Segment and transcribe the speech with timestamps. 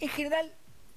[0.00, 0.52] En general,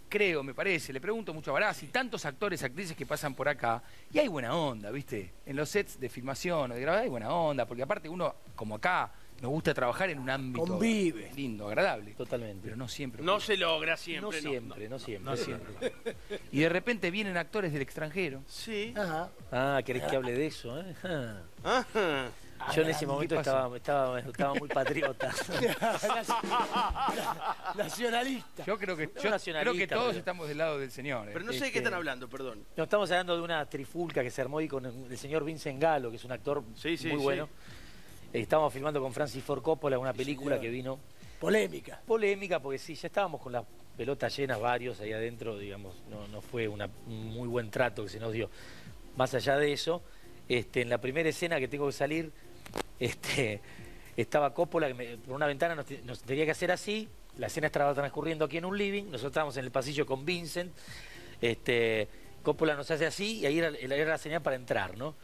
[0.09, 3.81] creo, me parece, le pregunto mucho a Barassi, tantos actores, actrices que pasan por acá,
[4.11, 5.31] y hay buena onda, ¿viste?
[5.45, 8.75] En los sets de filmación o de grabar hay buena onda, porque aparte uno, como
[8.75, 11.31] acá, nos gusta trabajar en un ámbito Convive.
[11.33, 12.11] lindo, agradable.
[12.11, 12.61] Totalmente.
[12.63, 13.23] Pero no siempre.
[13.23, 14.41] No se logra No siempre.
[14.41, 15.31] siempre, no siempre.
[15.31, 15.93] No siempre.
[16.51, 18.41] Y de repente vienen actores del extranjero.
[18.47, 18.93] Sí.
[18.97, 19.29] Ajá.
[19.49, 20.77] Ah, ¿querés que hable de eso?
[20.81, 20.93] eh?
[21.63, 22.31] Ajá.
[22.75, 25.31] Yo en ese ¿qué momento estaba, estaba, estaba muy patriota.
[27.75, 28.63] Nacionalista.
[28.65, 29.21] Yo creo que, yo
[29.53, 31.27] creo que todos pero- estamos del lado del señor.
[31.27, 31.31] ¿eh?
[31.33, 32.63] Pero no sé de Este- qué están hablando, perdón.
[32.75, 36.09] No, estamos hablando de una trifulca que se armó ahí con el señor Vincent Gallo,
[36.09, 37.23] que es un actor Sí, sí, muy sí.
[37.23, 37.49] bueno.
[38.33, 40.61] Eh, Estábamos filmando con Francis Ford Coppola una película señor.
[40.61, 40.99] que vino
[41.39, 42.01] Polémica.
[42.05, 43.63] polémica, porque sí, ya estábamos con las
[43.97, 48.09] pelotas llenas varios ahí adentro, digamos, no, no fue una- un muy buen trato que
[48.09, 48.49] se nos dio.
[49.15, 50.01] Más allá de eso,
[50.47, 52.31] este, en la primera escena que tengo que salir,
[52.99, 53.61] este,
[54.17, 57.47] estaba Coppola, que me- por una ventana nos, te- nos tenía que hacer así, la
[57.47, 60.71] escena estaba transcurriendo aquí en un living, nosotros estábamos en el pasillo con Vincent,
[61.41, 62.07] este,
[62.43, 65.15] Coppola nos hace así y ahí era, era la señal para entrar, ¿no?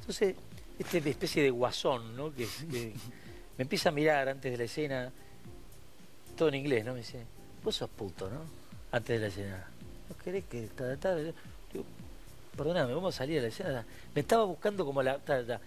[0.00, 0.34] Entonces,
[0.78, 2.32] este de especie de guasón, ¿no?
[2.32, 2.92] Que, que
[3.58, 5.12] me empieza a mirar antes de la escena,
[6.36, 6.92] todo en inglés, ¿no?
[6.92, 7.24] Me dice,
[7.64, 8.40] vos sos puto, ¿no?
[8.92, 9.68] Antes de la escena.
[10.08, 11.16] ¿No querés que ta, ta, ta?
[11.16, 11.34] Digo,
[12.56, 13.84] perdóname, vamos a salir de la escena.
[14.14, 15.18] Me estaba buscando como la...
[15.18, 15.60] ta.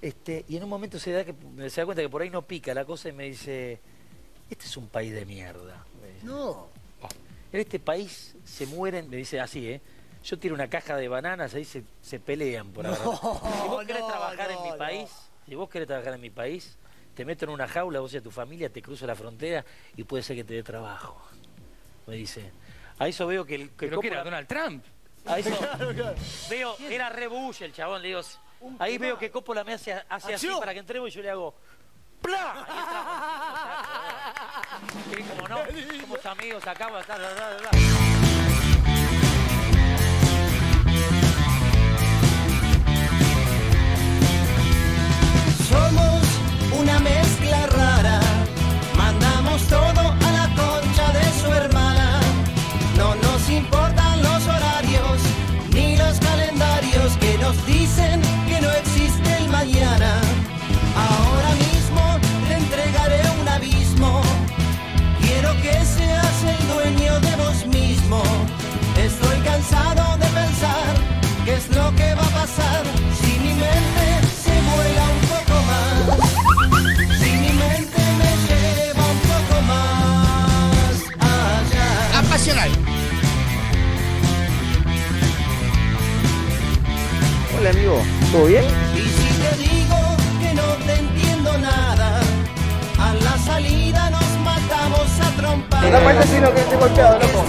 [0.00, 1.34] Este, y en un momento se da, que,
[1.70, 3.80] se da cuenta que por ahí no pica la cosa y me dice,
[4.48, 5.84] este es un país de mierda.
[6.22, 6.68] No.
[7.52, 9.80] En este país se mueren, me dice así, ¿eh?
[10.22, 12.98] Yo tiro una caja de bananas, ahí se, se pelean por ahora.
[13.62, 14.76] si vos querés no, trabajar no, en mi no.
[14.76, 15.10] país,
[15.46, 16.76] si vos querés trabajar en mi país,
[17.14, 19.64] te meto en una jaula, vos y a tu familia, te cruzo la frontera
[19.96, 21.20] y puede ser que te dé trabajo.
[22.06, 22.52] Me dice.
[22.98, 24.84] A eso veo que el que Pero que era Donald Trump.
[25.24, 25.50] a eso
[26.50, 28.20] veo, era re Bush el chabón, le digo,
[28.78, 30.60] ahí veo que Coppola me hace, hace así Acción.
[30.60, 31.54] para que entremos y yo le hago
[32.20, 32.66] ¡Pla!
[35.16, 35.58] Y como no,
[36.00, 37.70] somos amigos acá, bla, bla, bla.
[45.68, 46.22] Somos
[46.78, 48.20] una mezcla rara,
[48.96, 52.20] mandamos todo a la concha de su hermana.
[52.96, 55.18] No nos importan los horarios
[55.70, 58.22] ni los calendarios que nos dicen
[87.68, 88.02] Hola amigo,
[88.32, 88.64] ¿todo bien?
[88.96, 89.96] Y si te digo
[90.40, 92.18] que no te entiendo nada,
[92.98, 95.92] a la salida nos matamos a trompar.
[95.92, 97.44] Da vuelta si no que estoy golpeado, loco.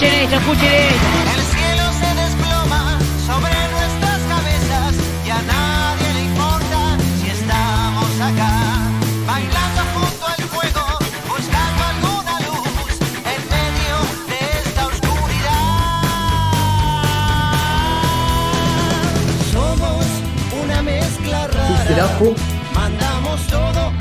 [0.00, 1.08] Escuchen esto, escuchen esto.
[1.34, 2.82] El cielo se desploma
[3.26, 4.94] sobre nuestras cabezas
[5.26, 8.52] y a nadie le importa si estamos acá.
[9.26, 10.86] Bailando junto al fuego,
[11.26, 12.94] buscando alguna luz
[13.26, 13.96] en medio
[14.30, 15.66] de esta oscuridad.
[19.50, 20.06] Somos
[20.62, 22.06] una mezcla rara.
[22.72, 23.97] Mandamos todo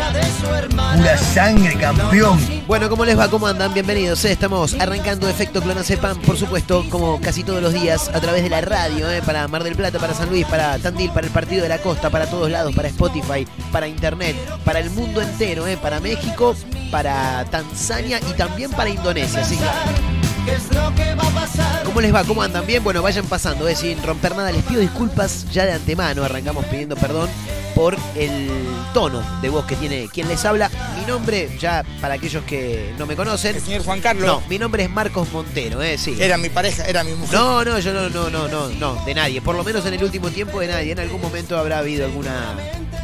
[0.00, 1.04] a la concha de su hermana.
[1.04, 2.38] La sangre, campeón.
[2.66, 3.28] Bueno, ¿cómo les va?
[3.28, 3.72] ¿Cómo andan?
[3.72, 4.24] Bienvenidos.
[4.24, 4.32] eh.
[4.32, 8.60] Estamos arrancando Efecto Clonazepam, por supuesto, como casi todos los días, a través de la
[8.60, 11.68] radio, eh, para Mar del Plata, para San Luis, para Tandil, para el Partido de
[11.68, 16.00] la Costa, para todos lados, para Spotify, para Internet, para el mundo entero, eh, para
[16.00, 16.54] México,
[16.90, 19.40] para Tanzania y también para Indonesia.
[19.40, 19.58] Así.
[21.84, 22.24] ¿Cómo les va?
[22.24, 22.66] ¿Cómo andan?
[22.66, 24.50] Bien, bueno, vayan pasando, eh, sin romper nada.
[24.52, 26.24] Les pido disculpas ya de antemano.
[26.24, 27.28] Arrancamos pidiendo perdón
[27.78, 28.50] por el
[28.92, 30.68] tono de voz que tiene quien les habla.
[30.98, 33.54] Mi nombre, ya para aquellos que no me conocen.
[33.54, 34.26] El señor Juan Carlos.
[34.26, 36.16] No, mi nombre es Marcos Montero, eh, sí.
[36.18, 37.38] Era mi pareja, era mi mujer.
[37.38, 39.40] No, no, yo no, no, no, no, no, de nadie.
[39.40, 40.90] Por lo menos en el último tiempo de nadie.
[40.90, 42.56] En algún momento habrá habido alguna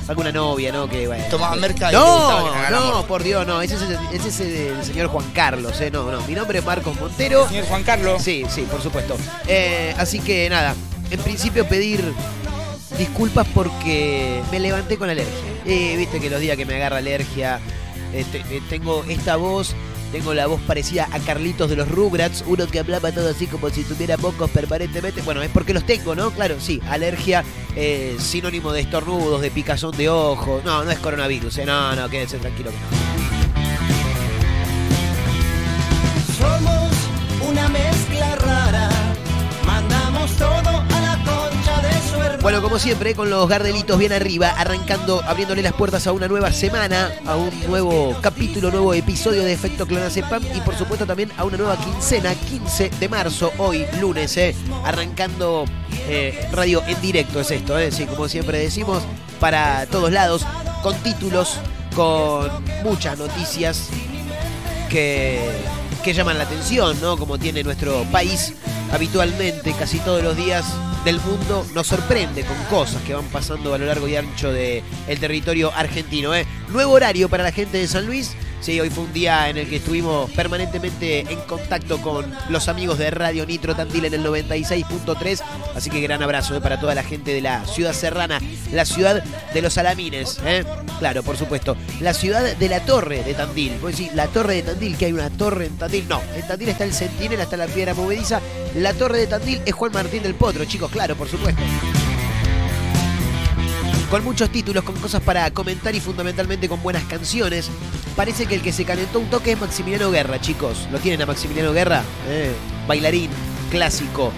[0.08, 0.88] alguna novia, ¿no?
[0.88, 1.22] Que bueno.
[1.30, 3.62] Tomaba merca y gustaba que No, no, por Dios, no.
[3.62, 5.92] Ese es, el, ese es el señor Juan Carlos, eh.
[5.92, 6.20] No, no.
[6.22, 7.44] Mi nombre es Marcos Montero.
[7.44, 8.20] El señor Juan Carlos.
[8.20, 9.16] Sí, sí, por supuesto.
[9.46, 10.74] Eh, así que nada,
[11.12, 12.12] en principio pedir
[12.98, 15.34] disculpas porque me levanté con alergia.
[15.64, 17.60] Y viste que los días que me agarra alergia,
[18.12, 19.74] este, eh, tengo esta voz,
[20.12, 23.70] tengo la voz parecida a Carlitos de los Rugrats, uno que hablaba todo así como
[23.70, 25.22] si tuviera pocos permanentemente.
[25.22, 26.30] Bueno, es porque los tengo, ¿no?
[26.30, 27.44] Claro, sí, alergia,
[27.74, 30.62] eh, sinónimo de estornudos, de picazón de ojos.
[30.64, 31.66] No, no es coronavirus, ¿eh?
[31.66, 33.14] No, no, quédense tranquilo que no.
[36.38, 36.92] Somos
[37.48, 38.88] una mezcla rara,
[39.66, 40.93] mandamos todo
[42.44, 46.52] Bueno, como siempre, con los gardelitos bien arriba, arrancando, abriéndole las puertas a una nueva
[46.52, 51.44] semana, a un nuevo capítulo, nuevo episodio de Efecto Clonazepam y por supuesto también a
[51.44, 54.54] una nueva quincena, 15 de marzo, hoy lunes, eh,
[54.84, 55.64] arrancando
[56.06, 59.02] eh, radio en directo es esto, eh, sí, como siempre decimos,
[59.40, 60.44] para todos lados,
[60.82, 61.56] con títulos,
[61.96, 62.50] con
[62.82, 63.88] muchas noticias
[64.90, 65.48] que,
[66.04, 67.16] que llaman la atención, ¿no?
[67.16, 68.52] Como tiene nuestro país
[68.92, 70.66] habitualmente, casi todos los días
[71.04, 74.82] del mundo, nos sorprende con cosas que van pasando a lo largo y ancho del
[75.20, 76.34] territorio argentino.
[76.34, 76.46] ¿eh?
[76.70, 78.34] Nuevo horario para la gente de San Luis.
[78.64, 82.96] Sí, hoy fue un día en el que estuvimos permanentemente en contacto con los amigos
[82.96, 85.42] de Radio Nitro Tandil en el 96.3.
[85.74, 86.62] Así que gran abrazo ¿eh?
[86.62, 88.40] para toda la gente de la ciudad serrana,
[88.72, 90.38] la ciudad de los Alamines.
[90.46, 90.64] ¿eh?
[90.98, 91.76] Claro, por supuesto.
[92.00, 93.72] La ciudad de la Torre de Tandil.
[93.82, 96.08] Pues sí, la Torre de Tandil, que hay una torre en Tandil.
[96.08, 98.40] No, en Tandil está el Centinela, está la piedra movediza.
[98.76, 101.60] La Torre de Tandil es Juan Martín del Potro, chicos, claro, por supuesto
[104.14, 107.68] con muchos títulos, con cosas para comentar y fundamentalmente con buenas canciones.
[108.14, 110.86] Parece que el que se calentó un toque es Maximiliano Guerra, chicos.
[110.92, 112.04] ¿Lo tienen a Maximiliano Guerra?
[112.28, 112.54] Eh,
[112.86, 113.28] bailarín,
[113.72, 114.30] clásico.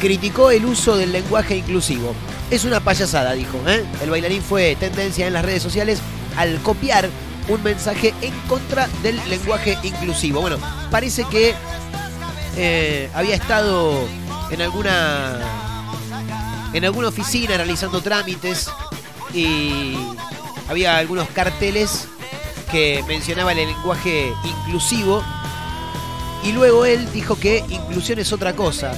[0.00, 2.12] Criticó el uso del lenguaje inclusivo.
[2.50, 3.56] Es una payasada, dijo.
[3.68, 3.84] ¿eh?
[4.02, 6.00] El bailarín fue tendencia en las redes sociales
[6.36, 7.08] al copiar
[7.46, 10.40] un mensaje en contra del lenguaje inclusivo.
[10.40, 10.56] Bueno,
[10.90, 11.54] parece que
[12.56, 14.08] eh, había estado
[14.50, 15.38] en alguna
[16.72, 18.68] en alguna oficina realizando trámites
[19.34, 19.94] y
[20.68, 22.06] había algunos carteles
[22.70, 25.22] que mencionaban el lenguaje inclusivo
[26.44, 28.92] y luego él dijo que inclusión es otra cosa,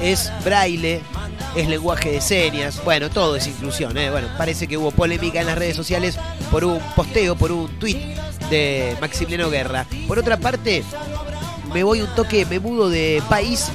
[0.00, 1.00] es braille,
[1.56, 4.10] es lenguaje de señas, bueno, todo es inclusión, ¿eh?
[4.10, 6.18] bueno, parece que hubo polémica en las redes sociales
[6.50, 7.98] por un posteo, por un tuit
[8.50, 9.86] de Maximiliano Guerra.
[10.06, 10.84] Por otra parte,
[11.72, 13.70] me voy un toque, me mudo de país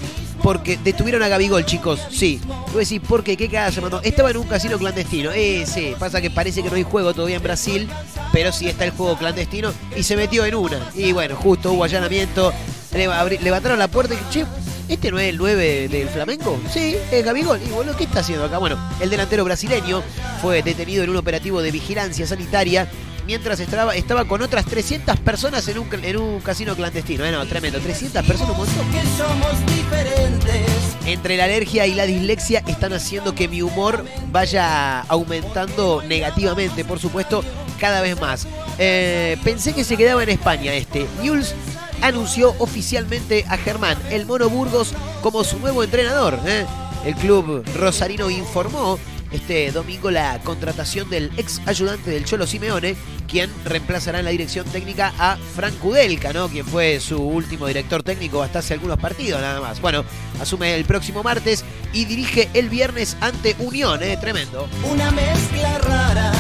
[0.48, 2.00] porque detuvieron a Gabigol, chicos.
[2.10, 2.40] Sí.
[2.68, 3.36] Voy a decir, ¿por qué?
[3.36, 4.00] ¿Qué cagada?
[4.02, 5.34] Estaba en un casino clandestino.
[5.34, 5.94] Eh, sí.
[6.00, 7.90] Pasa que parece que no hay juego todavía en Brasil,
[8.32, 10.80] pero sí está el juego clandestino y se metió en una.
[10.96, 12.54] Y bueno, justo hubo allanamiento.
[12.94, 14.46] Levantaron la puerta y che,
[14.88, 16.58] ¿este no es el 9 del Flamengo?
[16.72, 17.60] Sí, es Gabigol.
[17.62, 18.58] Y bueno, ¿qué está haciendo acá?
[18.58, 20.02] Bueno, el delantero brasileño
[20.42, 22.88] fue detenido en un operativo de vigilancia sanitaria
[23.28, 27.26] mientras estaba, estaba con otras 300 personas en un, en un casino clandestino.
[27.26, 27.80] Eh, no, tremendo.
[27.80, 28.92] 300 personas, un montón.
[28.92, 30.66] Que somos diferentes.
[31.06, 37.00] Entre la alergia y la dislexia están haciendo que mi humor vaya aumentando negativamente, por
[37.00, 37.44] supuesto,
[37.80, 38.48] cada vez más.
[38.80, 41.06] Eh, pensé que se quedaba en España este.
[41.22, 41.54] Newell's
[42.02, 46.40] anunció oficialmente a Germán El Mono Burgos como su nuevo entrenador.
[46.46, 46.66] ¿eh?
[47.06, 48.98] El club rosarino informó
[49.32, 52.96] este domingo la contratación del ex ayudante del Cholo Simeone,
[53.28, 56.48] quien reemplazará en la dirección técnica a Frank Kudelka, ¿no?
[56.48, 59.82] quien fue su último director técnico hasta hace algunos partidos nada más.
[59.82, 60.06] Bueno,
[60.42, 61.64] asume el próximo martes
[61.94, 64.18] y dirige el viernes ante Unión, ¿eh?
[64.18, 64.68] tremendo.
[64.90, 66.32] Una mezcla rara,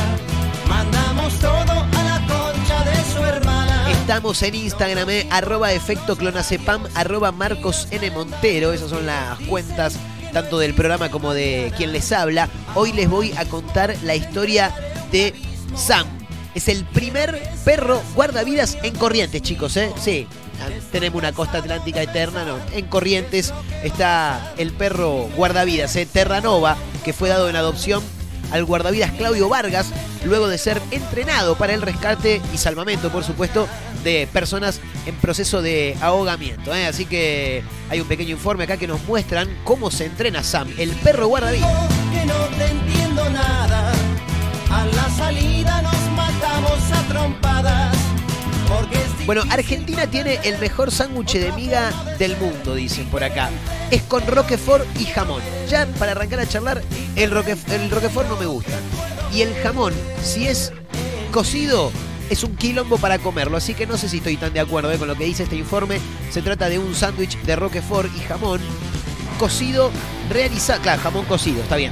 [0.67, 3.91] mandamos todo a la concha de su hermana.
[3.91, 8.09] Estamos en Instagram, eh, arroba efecto clonacepam, arroba Marcos N.
[8.11, 8.71] Montero.
[8.71, 9.99] Esas son las cuentas
[10.33, 12.49] tanto del programa como de quien les habla.
[12.75, 14.73] Hoy les voy a contar la historia
[15.11, 15.33] de
[15.75, 16.07] Sam.
[16.55, 19.91] Es el primer perro guardavidas en Corrientes, chicos, ¿eh?
[19.99, 20.27] Sí.
[20.61, 22.57] ah, Tenemos una costa atlántica eterna, ¿no?
[22.71, 23.53] En Corrientes
[23.83, 26.07] está el perro guardavidas, ¿eh?
[26.11, 28.01] Terranova, que fue dado en adopción
[28.51, 29.87] al guardavidas Claudio Vargas,
[30.23, 33.67] luego de ser entrenado para el rescate y salvamento, por supuesto,
[34.03, 36.73] de personas en proceso de ahogamiento.
[36.73, 36.85] ¿eh?
[36.85, 40.91] Así que hay un pequeño informe acá que nos muestran cómo se entrena Sam, el
[40.91, 41.89] perro guardavidas.
[42.11, 43.93] Que no te entiendo nada.
[44.69, 48.06] A la salida nos matamos a trompadas.
[49.25, 53.49] Bueno, Argentina tiene el mejor sándwich de miga del mundo, dicen por acá.
[53.91, 55.41] Es con roquefort y jamón.
[55.69, 56.81] Ya para arrancar a charlar,
[57.15, 58.79] el, el roquefort no me gusta.
[59.33, 59.93] Y el jamón,
[60.23, 60.71] si es
[61.31, 61.91] cocido,
[62.29, 63.57] es un quilombo para comerlo.
[63.57, 65.57] Así que no sé si estoy tan de acuerdo eh, con lo que dice este
[65.57, 65.99] informe.
[66.31, 68.61] Se trata de un sándwich de roquefort y jamón
[69.39, 69.91] cocido,
[70.29, 70.81] realizado.
[70.81, 71.91] Claro, jamón cocido, está bien.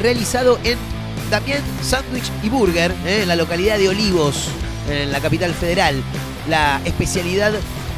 [0.00, 0.78] Realizado en
[1.30, 4.48] Damián Sándwich y Burger, eh, en la localidad de Olivos,
[4.90, 6.02] en la capital federal.
[6.48, 7.52] La especialidad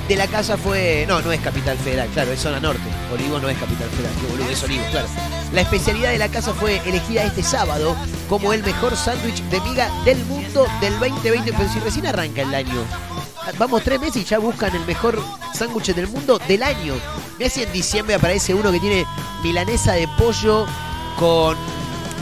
[0.08, 1.04] de la casa fue.
[1.08, 2.82] No, no es capital federal, claro, es zona norte.
[3.12, 5.08] Olivos no es capital federal, qué boludo, es Olivos, claro.
[5.52, 7.96] La especialidad de la casa fue elegida este sábado
[8.28, 11.52] como el mejor sándwich de miga del mundo del 2020.
[11.52, 12.84] Pero si recién arranca el año.
[13.58, 15.20] Vamos tres meses y ya buscan el mejor
[15.54, 16.94] sándwich del mundo del año.
[17.38, 19.06] Mira si en diciembre aparece uno que tiene
[19.42, 20.66] milanesa de pollo
[21.18, 21.56] con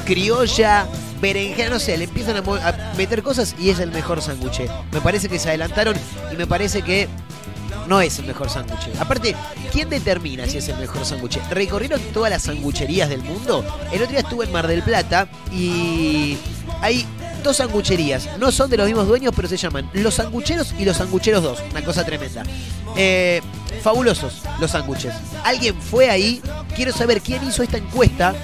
[0.05, 0.87] criolla,
[1.21, 4.63] berenjena, no sé, le empiezan a, meter cosas y es el mejor sándwich.
[4.93, 5.97] Me parece que se adelantaron
[6.33, 7.09] y me parece que
[7.87, 8.89] no es el mejor sándwich.
[8.99, 9.35] Aparte,
[9.73, 11.39] ¿quién determina si es el mejor sándwich?
[11.51, 13.65] ¿Recorrieron todas las sangucherías del mundo?
[13.93, 16.37] El otro día estuve en Mar del Plata y
[16.81, 17.07] hay
[17.43, 18.29] dos sangucherías.
[18.39, 21.59] No son de los mismos dueños, pero se llaman Los Sangucheros y Los Sangucheros 2.
[21.71, 22.43] Una cosa tremenda.
[22.97, 23.41] Eh,
[23.83, 25.15] fabulosos los sándwiches.
[25.45, 26.43] ¿Alguien fue ahí?
[26.75, 28.35] Quiero saber quién hizo esta encuesta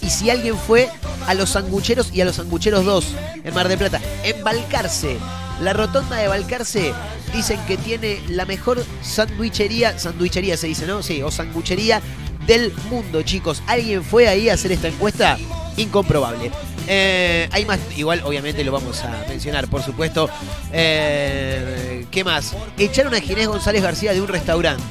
[0.00, 0.88] y si alguien fue
[1.26, 3.06] a los sangucheros y a los sangucheros 2
[3.44, 4.00] en Mar del Plata.
[4.24, 5.18] En Balcarce,
[5.60, 6.92] la rotonda de Balcarce,
[7.34, 11.02] dicen que tiene la mejor sandwichería, sandwichería se dice, ¿no?
[11.02, 12.00] Sí, o sanguchería
[12.46, 13.62] del mundo, chicos.
[13.66, 15.38] ¿Alguien fue ahí a hacer esta encuesta?
[15.76, 16.50] Incomprobable.
[16.88, 20.28] Eh, hay más, igual obviamente lo vamos a mencionar, por supuesto.
[20.72, 22.54] Eh, ¿Qué más?
[22.78, 24.82] Echaron a Ginés González García de un restaurante.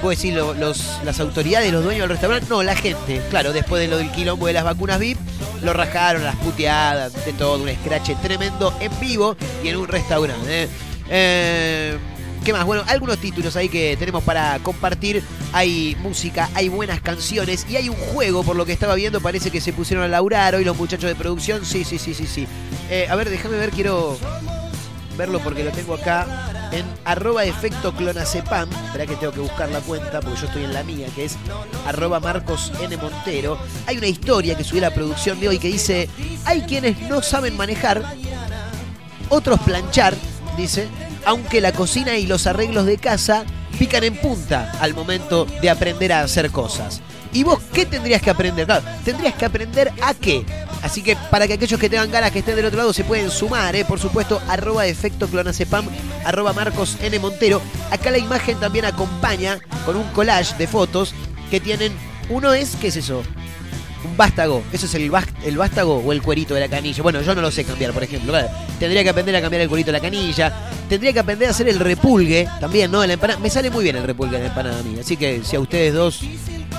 [0.00, 2.46] ¿Puedo decir lo- los, las autoridades, los dueños del restaurante?
[2.50, 3.22] No, la gente.
[3.30, 5.18] Claro, después de lo del quilombo de las vacunas VIP,
[5.62, 10.64] lo rajaron, las puteadas, de todo, un escrache tremendo en vivo y en un restaurante.
[10.64, 10.68] ¿eh?
[11.08, 11.98] Eh,
[12.44, 12.66] ¿Qué más?
[12.66, 15.22] Bueno, algunos títulos ahí que tenemos para compartir.
[15.54, 19.50] Hay música, hay buenas canciones y hay un juego, por lo que estaba viendo, parece
[19.50, 21.64] que se pusieron a laurar hoy los muchachos de producción.
[21.64, 22.46] Sí, sí, sí, sí, sí.
[22.90, 24.18] Eh, a ver, déjame ver, quiero
[25.16, 28.68] verlo porque lo tengo acá en arroba efecto clonacepam.
[28.86, 31.36] Espera que tengo que buscar la cuenta porque yo estoy en la mía, que es
[31.86, 32.96] arroba Marcos N.
[32.96, 33.58] Montero.
[33.86, 36.08] Hay una historia que subió la producción de hoy que dice,
[36.44, 38.02] hay quienes no saben manejar,
[39.28, 40.14] otros planchar,
[40.56, 40.88] dice,
[41.24, 43.44] aunque la cocina y los arreglos de casa
[43.78, 47.00] pican en punta al momento de aprender a hacer cosas.
[47.32, 48.66] ¿Y vos qué tendrías que aprender?
[49.04, 50.44] Tendrías que aprender a qué.
[50.84, 53.30] Así que para que aquellos que tengan ganas que estén del otro lado se pueden
[53.30, 53.86] sumar, ¿eh?
[53.86, 55.86] por supuesto, arroba efecto clonacepam,
[56.26, 57.18] arroba Marcos N.
[57.20, 57.62] Montero.
[57.90, 61.14] Acá la imagen también acompaña con un collage de fotos
[61.50, 61.90] que tienen.
[62.28, 63.22] Uno es, ¿qué es eso?
[64.04, 64.62] Un vástago.
[64.74, 65.10] ¿Eso es el,
[65.44, 67.02] el vástago o el cuerito de la canilla?
[67.02, 68.34] Bueno, yo no lo sé cambiar, por ejemplo.
[68.78, 70.52] Tendría que aprender a cambiar el cuerito de la canilla.
[70.90, 73.00] Tendría que aprender a hacer el repulgue también, ¿no?
[73.00, 73.40] De La empanada.
[73.40, 74.98] Me sale muy bien el repulgue de la empanada a mí.
[75.00, 76.20] Así que si a ustedes dos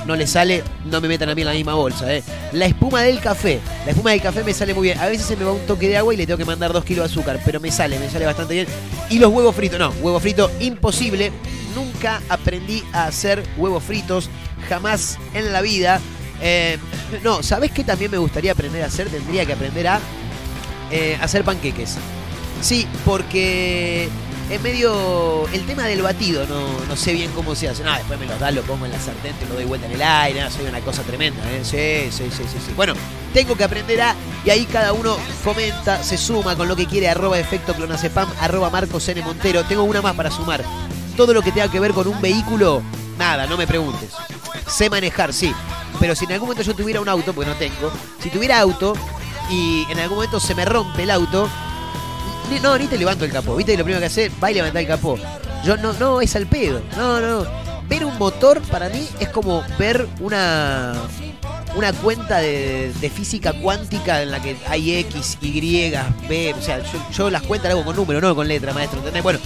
[0.06, 2.24] no les sale, no me metan a mí en la misma bolsa, ¿eh?
[2.54, 3.60] La espuma del café.
[3.86, 5.00] La espuma del café me sale muy bien.
[5.00, 6.86] A veces se me va un toque de agua y le tengo que mandar dos
[6.86, 8.68] kilos de azúcar, pero me sale, me sale bastante bien.
[9.10, 11.32] Y los huevos fritos, no, huevo frito imposible.
[11.76, 14.30] Nunca aprendí a hacer huevos fritos,
[14.70, 16.00] jamás en la vida.
[16.42, 16.78] Eh,
[17.24, 19.10] no, ¿sabés qué también me gustaría aprender a hacer?
[19.10, 20.00] Tendría que aprender a
[20.92, 21.98] eh, hacer panqueques.
[22.62, 24.10] Sí, porque
[24.50, 25.48] es medio.
[25.54, 27.84] El tema del batido, no, no sé bien cómo se hace.
[27.84, 29.94] No, después me los da, lo pongo en la sartén, te lo doy vuelta en
[29.94, 30.42] el aire.
[30.42, 31.62] no, soy una cosa tremenda, ¿eh?
[31.64, 32.74] Sí, sí, sí, sí, sí.
[32.76, 32.94] Bueno,
[33.34, 34.16] tengo que aprender a.
[34.44, 37.10] Y ahí cada uno comenta, se suma con lo que quiere.
[37.10, 39.10] Arroba efecto clonacepam, arroba Marcos.
[39.24, 39.64] Montero.
[39.64, 40.64] Tengo una más para sumar.
[41.18, 42.82] Todo lo que tenga que ver con un vehículo,
[43.18, 44.12] nada, no me preguntes.
[44.68, 45.54] Sé manejar, sí.
[46.00, 48.94] Pero si en algún momento yo tuviera un auto, porque no tengo, si tuviera auto
[49.50, 51.48] y en algún momento se me rompe el auto,
[52.62, 53.56] no, ni te levanto el capó.
[53.56, 53.78] ¿Viste?
[53.78, 55.18] Lo primero que hacer, va y levantar el capó.
[55.64, 56.82] Yo no, no, es al pedo.
[56.96, 57.46] No, no.
[57.88, 60.94] Ver un motor para mí es como ver una
[61.76, 65.92] una cuenta de, física cuántica en la que hay X, Y,
[66.28, 69.22] B, o sea, yo, las cuentas las hago con números, no con letra, maestro, ¿entendés?
[69.22, 69.40] Bueno,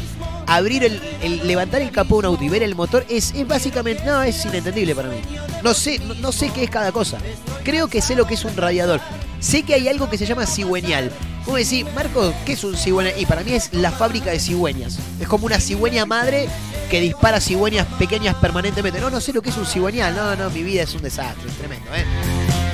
[0.45, 4.03] abrir el, levantar el capó de un auto y ver el motor es, es básicamente,
[4.05, 5.17] no, es inentendible para mí.
[5.63, 7.17] No sé, no sé qué es cada cosa.
[7.63, 9.01] Creo que sé lo que es un radiador.
[9.39, 11.11] Sé que hay algo que se llama cigüeñal.
[11.49, 13.19] Vos decís, Marco, ¿qué es un cigüeñal?
[13.19, 14.99] Y para mí es la fábrica de cigüeñas.
[15.19, 16.47] Es como una cigüeña madre
[16.91, 19.01] que dispara cigüeñas pequeñas permanentemente.
[19.01, 20.15] No, no sé lo que es un cigüeñal.
[20.15, 22.05] No, no, mi vida es un desastre, es tremendo, ¿eh?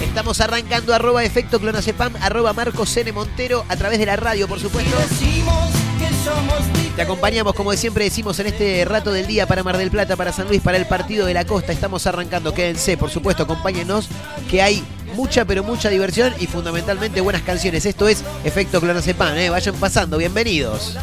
[0.04, 3.14] Estamos arrancando arroba efecto clonacepam, arroba Marcos N.
[3.14, 4.94] Montero, a través de la radio, por supuesto.
[6.98, 10.34] Te acompañamos, como siempre decimos, en este rato del día para Mar del Plata, para
[10.34, 11.72] San Luis, para el partido de la costa.
[11.72, 14.10] Estamos arrancando, quédense, por supuesto, acompáñenos,
[14.50, 14.84] que hay
[15.16, 17.86] mucha, pero mucha diversión y fundamentalmente buenas canciones.
[17.86, 19.50] Esto es Efecto Clonacepam, ¿eh?
[19.50, 20.96] vayan pasando, bienvenidos.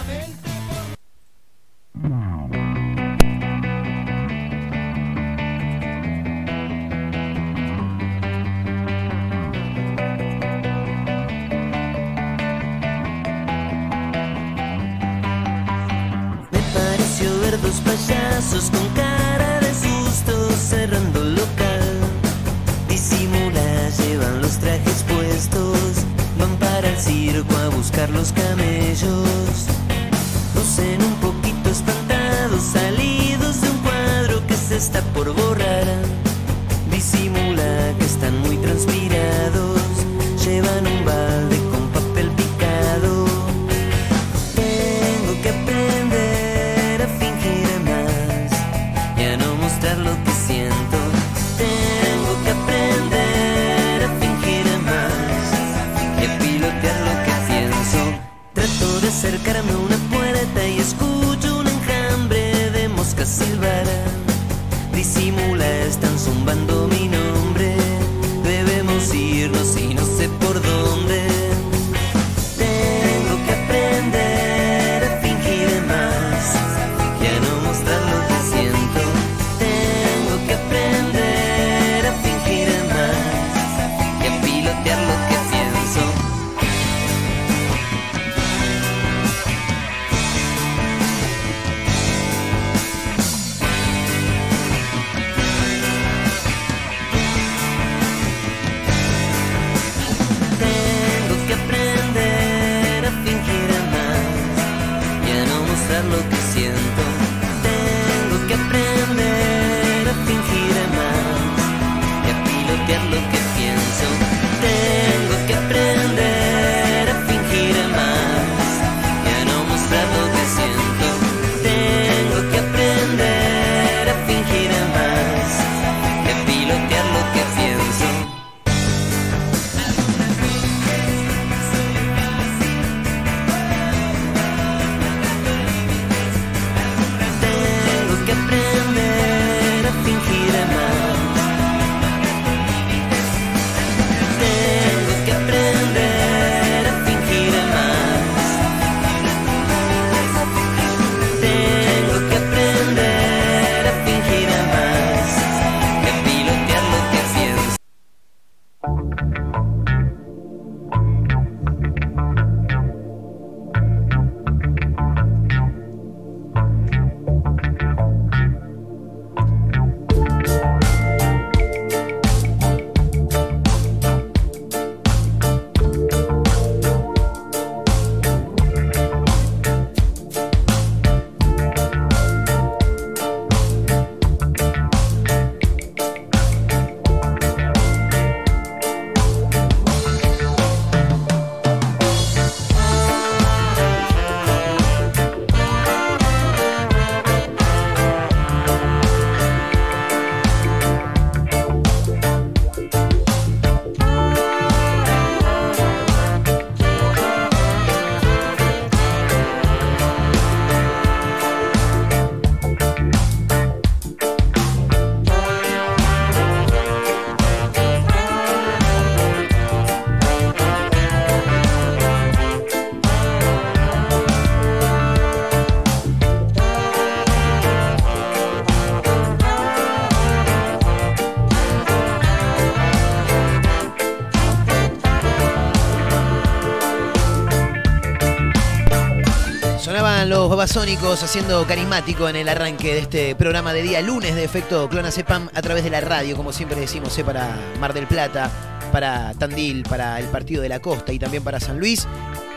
[240.75, 245.51] Haciendo carismático en el arranque de este programa de día lunes de efecto Clona Cepam
[245.53, 248.51] a través de la radio, como siempre decimos, eh, para Mar del Plata,
[248.91, 252.09] para Tandil, para el Partido de la Costa y también para San Luis.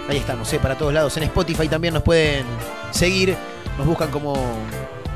[0.08, 1.17] Ahí estamos, eh, para todos lados.
[1.17, 2.45] En Spotify también nos pueden
[2.91, 3.36] seguir,
[3.78, 4.34] nos buscan como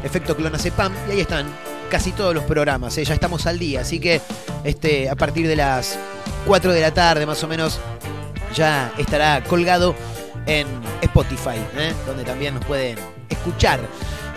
[0.04, 1.46] efecto Clona Cepam y ahí están
[1.90, 2.98] casi todos los programas.
[2.98, 4.20] eh, Ya estamos al día, así que
[4.66, 5.98] este, a partir de las
[6.46, 7.80] 4 de la tarde más o menos
[8.54, 9.96] ya estará colgado
[10.46, 10.68] en
[11.02, 11.94] Spotify, ¿eh?
[12.06, 12.98] donde también nos pueden
[13.30, 13.80] escuchar.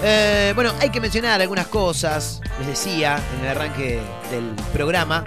[0.02, 5.24] Eh, bueno, hay que mencionar algunas cosas, les decía en el arranque del programa.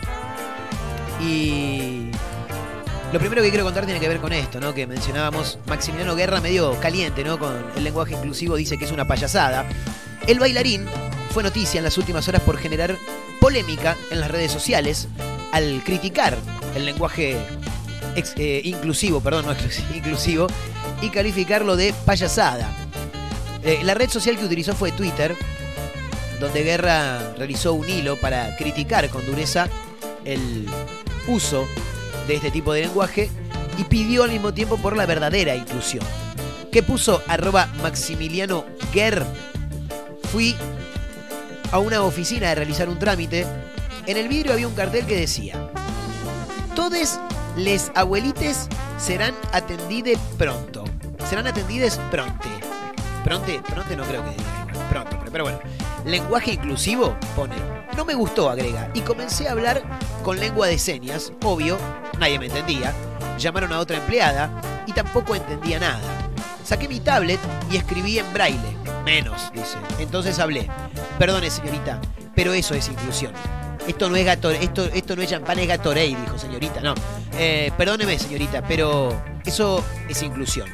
[1.22, 2.12] Y
[3.14, 4.74] lo primero que quiero contar tiene que ver con esto, ¿no?
[4.74, 7.40] Que mencionábamos, Maximiliano Guerra medio caliente, ¿no?
[7.40, 9.66] Con el lenguaje inclusivo dice que es una payasada.
[10.28, 10.86] El bailarín
[11.32, 12.98] fue noticia en las últimas horas por generar
[13.40, 15.08] polémica en las redes sociales
[15.52, 16.38] al criticar
[16.76, 17.38] el lenguaje
[18.16, 20.48] eh, inclusivo, perdón, no exclusivo, inclusivo,
[21.02, 22.70] y calificarlo de payasada.
[23.64, 25.36] Eh, la red social que utilizó fue Twitter,
[26.40, 29.68] donde Guerra realizó un hilo para criticar con dureza
[30.24, 30.68] el
[31.28, 31.66] uso
[32.28, 33.30] de este tipo de lenguaje
[33.78, 36.04] y pidió al mismo tiempo por la verdadera inclusión.
[36.72, 39.26] ¿Qué puso arroba Maximiliano Guer?
[40.32, 40.56] Fui
[41.72, 43.46] a una oficina a realizar un trámite.
[44.06, 45.70] En el vidrio había un cartel que decía:
[46.76, 47.20] Todes
[47.58, 50.84] les abuelites serán atendides pronto.
[51.30, 52.50] Serán atendides pronte.
[53.24, 55.60] Pronte, pronte no creo que diga pronto, pero, pero bueno.
[56.06, 57.56] Lenguaje inclusivo, pone.
[57.98, 58.92] No me gustó, agrega.
[58.94, 59.82] Y comencé a hablar
[60.24, 61.78] con lengua de señas, obvio,
[62.20, 62.94] nadie me entendía.
[63.40, 64.50] Llamaron a otra empleada
[64.86, 66.00] y tampoco entendía nada.
[66.64, 67.40] Saqué mi tablet
[67.72, 68.78] y escribí en braille.
[69.04, 69.78] Menos, dice.
[70.00, 70.70] Entonces hablé.
[71.18, 72.00] Perdone, señorita,
[72.36, 73.34] pero eso es inclusión.
[73.88, 76.82] Esto no es esto, esto no es champán, es Gatorade, dijo señorita.
[76.82, 76.96] No.
[77.38, 80.70] Eh, perdóneme, señorita, pero eso es inclusión.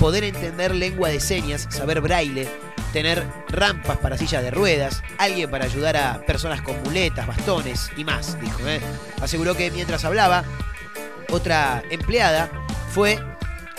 [0.00, 2.46] poder entender lengua de señas, saber braille,
[2.92, 8.04] tener rampas para sillas de ruedas, alguien para ayudar a personas con muletas, bastones y
[8.04, 8.58] más, dijo.
[8.66, 8.80] ¿eh?
[9.22, 10.44] Aseguró que mientras hablaba,
[11.30, 12.50] otra empleada
[12.90, 13.18] fue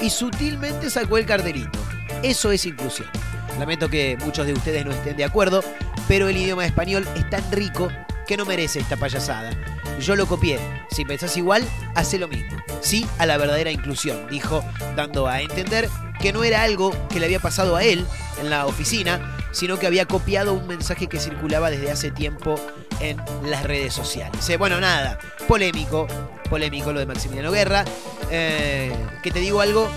[0.02, 1.80] y sutilmente sacó el cartelito.
[2.24, 3.10] Eso es inclusión.
[3.60, 5.64] Lamento que muchos de ustedes no estén de acuerdo,
[6.08, 7.90] pero el idioma español es tan rico
[8.28, 9.52] que no merece esta payasada.
[10.00, 10.60] Yo lo copié.
[10.92, 11.64] Si pensás igual,
[11.96, 12.58] hace lo mismo.
[12.82, 14.64] Sí a la verdadera inclusión, dijo,
[14.96, 18.06] dando a entender que no era algo que le había pasado a él
[18.40, 22.56] en la oficina, sino que había copiado un mensaje que circulaba desde hace tiempo
[23.00, 24.50] en las redes sociales.
[24.50, 26.08] Eh, bueno, nada, polémico,
[26.50, 27.86] polémico lo de Maximiliano Guerra.
[28.32, 29.90] Eh, que te digo algo,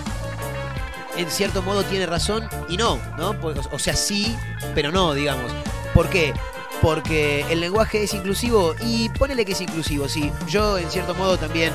[1.17, 3.39] en cierto modo tiene razón y no, ¿no?
[3.39, 4.35] Pues, O sea, sí,
[4.75, 5.51] pero no, digamos.
[5.93, 6.33] ¿Por qué?
[6.81, 10.31] Porque el lenguaje es inclusivo y ponele que es inclusivo, sí.
[10.47, 11.73] Yo en cierto modo también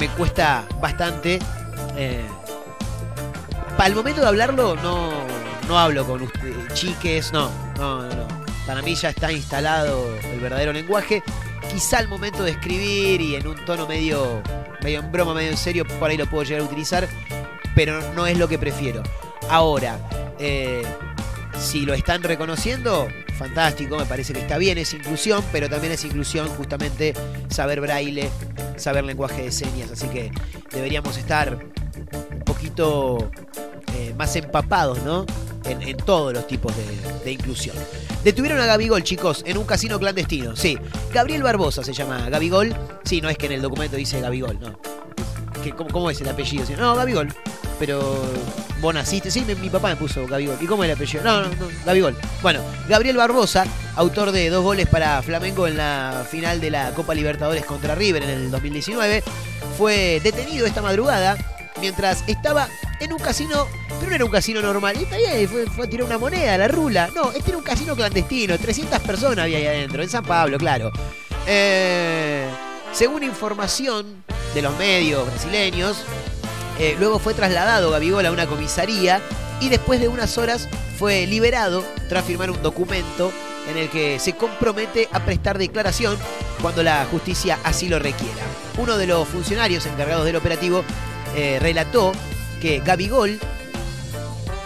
[0.00, 1.38] me cuesta bastante.
[1.96, 2.26] Eh,
[3.76, 5.10] para el momento de hablarlo no,
[5.68, 8.28] no hablo con usted, chiques, no, no, no, no.
[8.66, 11.22] Para mí ya está instalado el verdadero lenguaje.
[11.70, 14.42] Quizá al momento de escribir y en un tono medio,
[14.82, 17.08] medio en broma, medio en serio, por ahí lo puedo llegar a utilizar,
[17.74, 19.02] pero no es lo que prefiero.
[19.50, 19.98] Ahora,
[20.38, 20.82] eh,
[21.58, 26.04] si lo están reconociendo, fantástico, me parece que está bien, es inclusión, pero también es
[26.04, 27.14] inclusión justamente
[27.48, 28.28] saber braille,
[28.76, 30.30] saber lenguaje de señas, así que
[30.72, 31.58] deberíamos estar
[32.32, 33.30] un poquito
[33.94, 35.24] eh, más empapados, ¿no?
[35.64, 36.72] En, todos los tipos
[37.24, 37.76] de, inclusión.
[38.24, 40.56] Detuvieron a Gabigol, chicos, en un casino clandestino.
[40.56, 40.78] Sí,
[41.12, 42.74] Gabriel Barbosa se llama Gabigol.
[43.04, 44.78] Sí, no es que en el documento dice Gabigol, no.
[45.92, 46.64] ¿cómo, es el apellido?
[46.78, 47.28] No, Gabigol.
[47.78, 48.00] Pero
[48.80, 49.30] vos naciste.
[49.30, 50.56] Sí, mi, papá me puso Gabigol.
[50.60, 51.24] ¿Y cómo es el apellido?
[51.24, 52.16] No, no, no, Gabigol.
[52.42, 57.14] Bueno, Gabriel Barbosa, autor de dos goles para Flamengo en la final de la Copa
[57.14, 59.22] Libertadores contra River en el 2019,
[59.76, 61.36] fue detenido esta madrugada
[61.80, 62.68] mientras estaba
[63.00, 63.66] en un casino,
[63.98, 64.96] pero no era un casino normal.
[64.98, 67.10] Y está bien, fue, fue a tirar una moneda, la rula.
[67.14, 70.90] No, este era un casino clandestino, 300 personas había ahí adentro, en San Pablo, claro.
[71.46, 72.46] Eh,
[72.92, 76.04] según información de los medios brasileños,
[76.78, 79.20] eh, luego fue trasladado Gabigol a una comisaría
[79.60, 83.32] y después de unas horas fue liberado tras firmar un documento
[83.68, 86.16] en el que se compromete a prestar declaración
[86.62, 88.42] cuando la justicia así lo requiera.
[88.78, 90.84] Uno de los funcionarios encargados del operativo
[91.36, 92.12] eh, relató
[92.60, 93.38] que Gabigol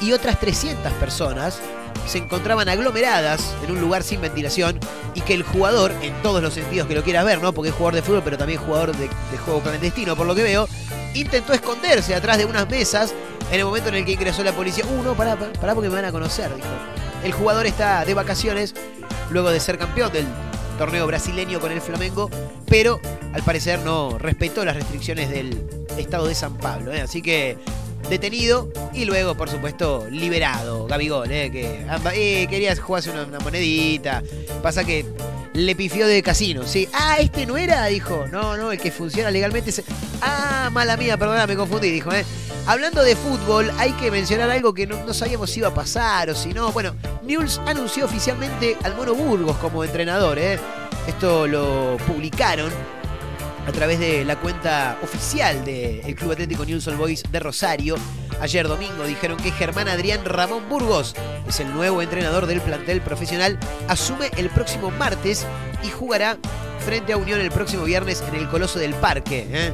[0.01, 1.61] y otras 300 personas
[2.06, 4.78] se encontraban aglomeradas en un lugar sin ventilación
[5.14, 7.52] y que el jugador, en todos los sentidos que lo quieras ver, ¿no?
[7.52, 9.08] Porque es jugador de fútbol, pero también jugador de,
[9.44, 10.68] juego clandestino, por lo que veo,
[11.14, 13.14] intentó esconderse atrás de unas mesas
[13.50, 14.84] en el momento en el que ingresó la policía.
[14.86, 16.68] Uh, no, pará, pará, pará porque me van a conocer, dijo.
[17.24, 18.74] El jugador está de vacaciones
[19.30, 20.26] luego de ser campeón del
[20.78, 22.30] torneo brasileño con el Flamengo,
[22.66, 23.00] pero
[23.32, 26.92] al parecer no respetó las restricciones del estado de San Pablo.
[26.92, 27.00] ¿eh?
[27.00, 27.58] Así que
[28.08, 30.86] detenido y luego, por supuesto, liberado.
[30.86, 31.50] Gabigol, ¿eh?
[31.50, 34.22] que amba- eh, quería jugarse una, una monedita.
[34.62, 35.04] Pasa que
[35.54, 36.88] le pifió de casino, ¿sí?
[36.92, 38.26] Ah, este no era, dijo.
[38.30, 39.72] No, no, el que funciona legalmente.
[40.20, 42.24] Ah, mala mía, perdona, me confundí, dijo, ¿eh?
[42.66, 46.30] Hablando de fútbol, hay que mencionar algo que no, no sabíamos si iba a pasar
[46.30, 46.70] o si no.
[46.70, 50.58] Bueno, Newell's anunció oficialmente al Mono Burgos como entrenador, ¿eh?
[51.08, 52.70] Esto lo publicaron
[53.66, 57.96] a través de la cuenta oficial del Club Atlético Newell's Old Boys de Rosario.
[58.40, 61.14] Ayer domingo dijeron que Germán Adrián Ramón Burgos
[61.46, 63.59] es el nuevo entrenador del plantel profesional.
[63.88, 65.46] Asume el próximo martes
[65.85, 66.38] y jugará
[66.85, 69.46] frente a Unión el próximo viernes en el Coloso del Parque.
[69.48, 69.72] ¿eh?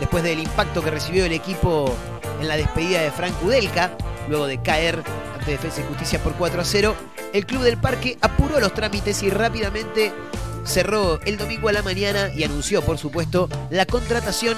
[0.00, 1.94] Después del impacto que recibió el equipo
[2.40, 3.96] en la despedida de Frank Udelka,
[4.28, 5.02] luego de caer
[5.38, 6.94] ante Defensa y Justicia por 4 a 0,
[7.32, 10.12] el Club del Parque apuró los trámites y rápidamente
[10.64, 14.56] cerró el domingo a la mañana y anunció, por supuesto, la contratación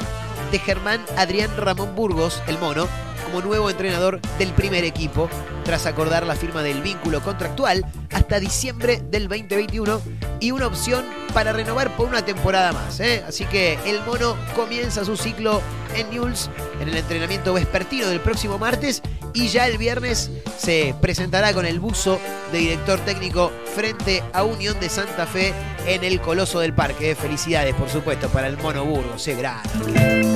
[0.50, 2.86] de Germán Adrián Ramón Burgos, el mono,
[3.24, 5.28] como nuevo entrenador del primer equipo,
[5.64, 10.00] tras acordar la firma del vínculo contractual hasta diciembre del 2021
[10.40, 13.00] y una opción para renovar por una temporada más.
[13.00, 13.24] ¿eh?
[13.26, 15.62] Así que el mono comienza su ciclo
[15.96, 19.02] en Newell's en el entrenamiento vespertino del próximo martes
[19.34, 22.20] y ya el viernes se presentará con el buzo
[22.52, 25.54] de director técnico frente a Unión de Santa Fe
[25.86, 27.14] en el Coloso del Parque.
[27.14, 29.24] Felicidades, por supuesto, para el mono Burgos.
[29.24, 30.31] ¡Qué grande!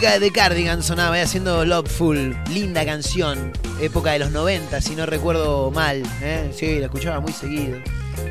[0.00, 5.70] De Cardigan sonaba eh, haciendo Loveful, linda canción, época de los 90, si no recuerdo
[5.70, 6.02] mal.
[6.22, 6.50] ¿eh?
[6.56, 7.76] Sí, la escuchaba muy seguido.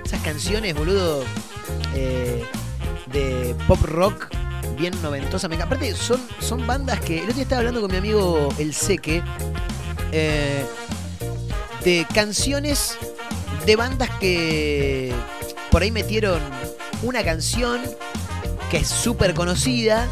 [0.03, 1.23] Esas canciones, boludo,
[1.93, 2.43] eh,
[3.13, 4.29] de pop rock,
[4.79, 5.47] bien noventosa.
[5.47, 5.62] Me.
[5.62, 7.17] Aparte, son, son bandas que.
[7.17, 9.21] El otro día estaba hablando con mi amigo El Seque
[10.12, 12.97] de canciones
[13.67, 15.13] de bandas que
[15.69, 16.41] por ahí metieron
[17.03, 17.79] una canción
[18.71, 20.08] que es súper conocida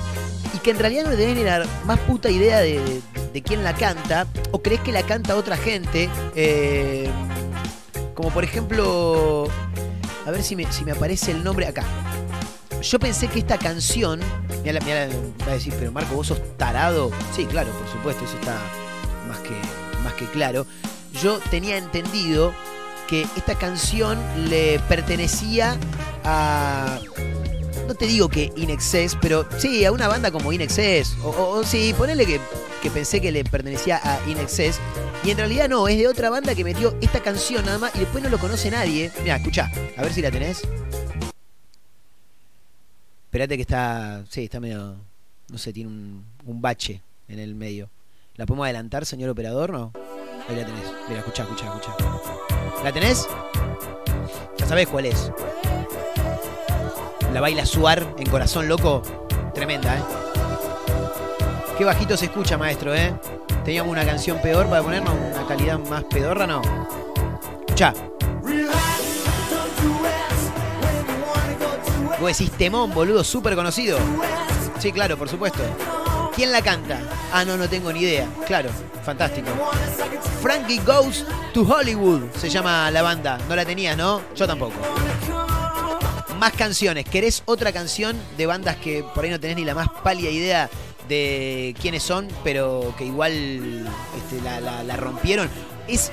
[0.67, 3.01] que en realidad no ni la más puta idea de,
[3.41, 6.09] quién la canta, o crees que la canta otra gente.
[6.35, 7.09] eh,
[8.13, 9.47] como por ejemplo,
[10.25, 11.85] a ver si me, aparece el nombre acá.
[12.81, 14.19] Yo pensé que esta canción,
[14.61, 14.81] mira,
[15.47, 17.11] va a decir, pero Marco, vos sos tarado.
[17.33, 18.57] Sí, claro, por supuesto, eso está
[19.29, 19.55] más que,
[20.03, 20.67] más que claro.
[21.13, 22.53] Yo tenía entendido
[23.07, 25.77] que esta canción le pertenecía
[26.25, 26.99] a
[27.87, 31.15] no te digo que In Excess, pero sí, a una banda como In Excess.
[31.23, 32.39] O, o- sí, ponele que,
[32.81, 34.79] que pensé que le pertenecía a In Excess.
[35.23, 37.99] Y en realidad no, es de otra banda que metió esta canción nada más y
[37.99, 39.11] después no lo conoce nadie.
[39.23, 40.61] Mira, escucha, a ver si la tenés.
[43.25, 44.23] Espérate que está.
[44.29, 44.95] Sí, está medio.
[45.49, 47.89] No sé, tiene un, un bache en el medio.
[48.35, 49.71] ¿La podemos adelantar, señor operador?
[49.71, 49.91] No.
[50.47, 50.83] Ahí la tenés.
[51.07, 51.95] Mira, escucha, escucha, escucha.
[52.83, 53.27] ¿La tenés?
[54.57, 55.31] Ya sabés cuál es.
[57.33, 59.01] La baila Suar en Corazón Loco.
[59.53, 60.01] Tremenda, ¿eh?
[61.77, 63.13] Qué bajito se escucha, maestro, ¿eh?
[63.63, 66.61] Teníamos una canción peor para ponernos una calidad más pedorra, ¿no?
[67.67, 67.93] Escucha.
[72.19, 73.99] Vos decís temón, boludo, súper conocido.
[74.79, 75.59] Sí, claro, por supuesto.
[76.35, 76.99] ¿Quién la canta?
[77.31, 78.27] Ah, no, no tengo ni idea.
[78.47, 78.69] Claro,
[79.03, 79.49] fantástico.
[80.41, 83.37] Frankie Goes to Hollywood se llama la banda.
[83.47, 84.21] No la tenías, ¿no?
[84.35, 84.73] Yo tampoco.
[86.39, 87.05] Más canciones.
[87.05, 90.69] ¿Querés otra canción de bandas que por ahí no tenés ni la más pálida idea
[91.09, 93.31] de quiénes son, pero que igual
[94.15, 95.49] este, la, rompieron?
[95.87, 96.11] Es,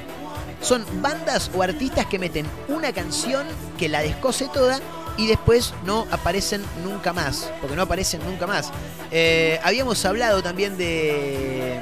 [0.63, 3.47] son bandas o artistas que meten una canción
[3.79, 4.81] que la descose toda
[5.19, 7.53] y después no aparecen nunca más.
[7.61, 8.71] Porque no aparecen nunca más.
[9.11, 11.79] Eh, habíamos hablado también de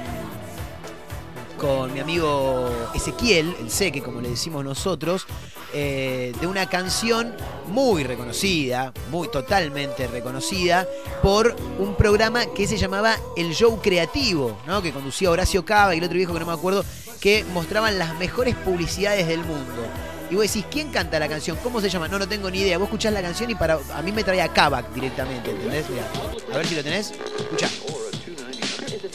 [1.63, 5.29] con mi amigo Ezequiel, el Seque, como le decimos nosotros,
[5.73, 7.33] eh, de una canción
[7.69, 10.89] muy reconocida, muy totalmente reconocida,
[11.23, 14.83] por un programa que se llamaba El Show Creativo, ¿no?
[14.83, 16.85] que conducía Horacio Cava y el otro viejo que no me acuerdo,
[17.21, 19.87] que mostraban las mejores publicidades del mundo.
[20.33, 21.57] Y vos decís, ¿quién canta la canción?
[21.63, 22.09] ¿Cómo se llama?
[22.09, 22.77] No, no tengo ni idea.
[22.79, 25.89] Vos escuchás la canción y para a mí me trae a Kavak directamente, ¿entendés?
[25.89, 26.09] Mirá,
[26.53, 27.13] a ver si lo tenés.
[27.39, 27.69] Escuchá.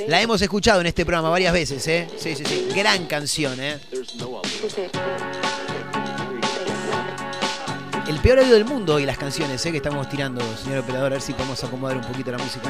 [0.06, 2.08] La hemos escuchado en este programa varias veces, ¿eh?
[2.18, 2.70] Sí, sí, sí.
[2.76, 3.80] Gran canción, ¿eh?
[8.08, 9.72] El peor oído del mundo hoy las canciones, ¿eh?
[9.72, 11.08] Que estamos tirando, señor operador.
[11.08, 12.70] A ver si podemos acomodar un poquito la música.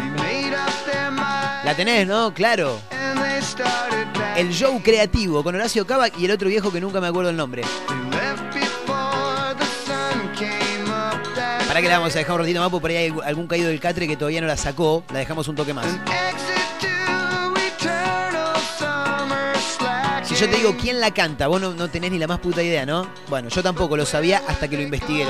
[1.63, 2.33] La tenés, ¿no?
[2.33, 2.79] Claro.
[4.35, 7.37] El show creativo con Horacio Cavac y el otro viejo que nunca me acuerdo el
[7.37, 7.63] nombre.
[11.67, 13.67] Para que la vamos a dejar un ratito más, porque por ahí hay algún caído
[13.67, 15.03] del catre que todavía no la sacó.
[15.11, 15.85] La dejamos un toque más.
[20.39, 23.09] Yo te digo quién la canta, vos no, tenés ni la más puta idea, ¿no?
[23.27, 25.25] Bueno, yo tampoco lo sabía hasta que lo investigué.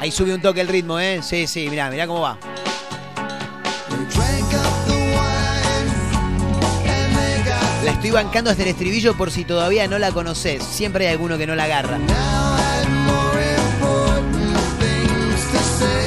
[0.00, 1.20] Ahí sube un toque el ritmo, ¿eh?
[1.22, 2.38] Sí, sí, mirá, mirá cómo va.
[7.84, 10.62] La estoy bancando hasta el estribillo por si todavía no la conoces.
[10.62, 11.98] Siempre hay alguno que no la agarra.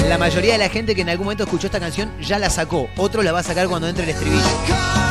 [0.08, 2.90] La mayoría de la gente que en algún momento escuchó esta canción ya la sacó.
[2.98, 5.09] Otro la va a sacar cuando entre el estribillo.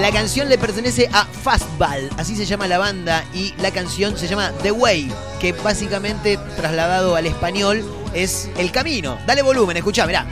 [0.00, 4.28] La canción le pertenece a Fastball, así se llama la banda, y la canción se
[4.28, 7.84] llama The Way, que básicamente trasladado al español
[8.14, 9.18] es el camino.
[9.26, 10.24] Dale volumen, escuchá, mirá.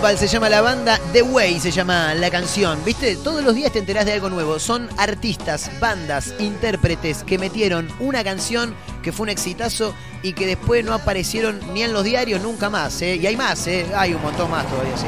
[0.00, 2.82] Se llama la banda, The Way se llama la canción.
[2.84, 3.16] ¿Viste?
[3.16, 4.58] Todos los días te enterás de algo nuevo.
[4.58, 10.84] Son artistas, bandas, intérpretes que metieron una canción que fue un exitazo y que después
[10.84, 13.00] no aparecieron ni en los diarios nunca más.
[13.02, 13.16] ¿eh?
[13.16, 13.86] Y hay más, ¿eh?
[13.94, 15.06] hay un montón más todavía, sí.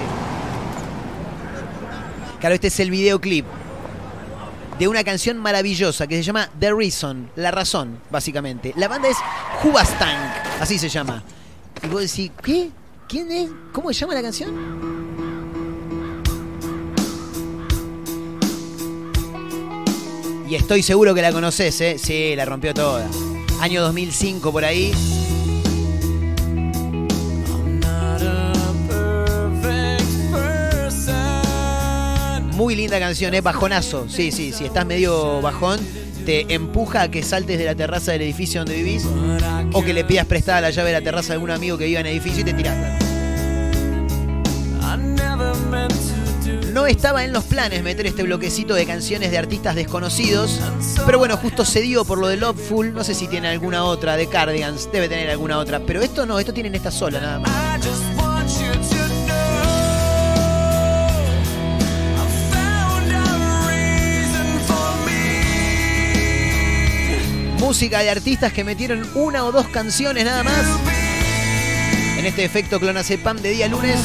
[2.39, 3.47] Claro, este es el videoclip
[4.79, 8.73] de una canción maravillosa que se llama The Reason, la razón, básicamente.
[8.77, 9.17] La banda es
[9.65, 11.25] Hubastank, así se llama.
[11.83, 12.71] y vos decís, ¿qué?
[13.13, 13.51] ¿Quién es?
[13.73, 14.55] ¿Cómo se llama la canción?
[20.49, 21.99] Y estoy seguro que la conoces, ¿eh?
[21.99, 23.07] Sí, la rompió toda.
[23.61, 24.95] Año 2005 por ahí.
[32.55, 33.43] Muy linda canción, ¿eh?
[33.43, 34.09] Bajonazo.
[34.09, 35.79] Sí, sí, si estás medio bajón,
[36.23, 39.07] te empuja a que saltes de la terraza del edificio donde vivís
[39.73, 42.01] o que le pidas prestada la llave de la terraza a algún amigo que viva
[42.01, 42.77] en el edificio y te tirás.
[46.73, 50.59] No estaba en los planes meter este bloquecito de canciones de artistas desconocidos,
[51.05, 52.95] pero bueno, justo se dio por lo de Loveful.
[52.95, 56.39] No sé si tiene alguna otra de Cardigans, debe tener alguna otra, pero esto no,
[56.39, 58.22] esto tienen esta sola nada más.
[67.63, 70.67] Música de artistas que metieron una o dos canciones nada más.
[72.19, 74.01] En este efecto Clonazepam de día lunes.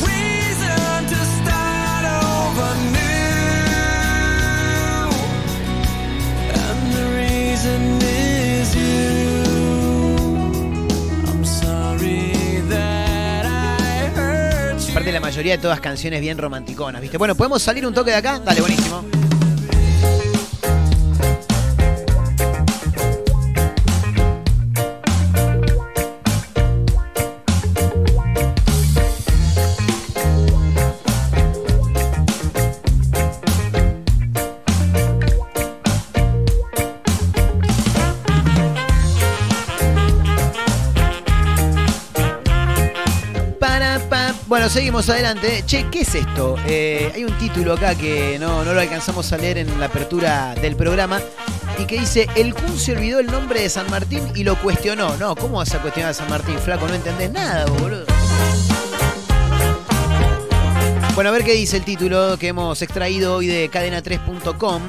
[14.91, 17.18] Aparte la mayoría de todas canciones bien romanticonas, ¿viste?
[17.18, 18.39] Bueno, ¿podemos salir un toque de acá?
[18.39, 19.03] Dale, buenísimo.
[44.70, 45.63] Seguimos adelante.
[45.65, 46.55] Che, ¿qué es esto?
[46.68, 50.55] Eh, hay un título acá que no, no lo alcanzamos a leer en la apertura
[50.55, 51.22] del programa
[51.80, 55.15] y que dice, el Kun se olvidó el nombre de San Martín y lo cuestionó.
[55.18, 56.86] No, ¿cómo vas a cuestionar a San Martín, flaco?
[56.88, 58.05] No entendés nada, boludo.
[61.15, 64.82] Bueno, a ver qué dice el título que hemos extraído hoy de cadena3.com.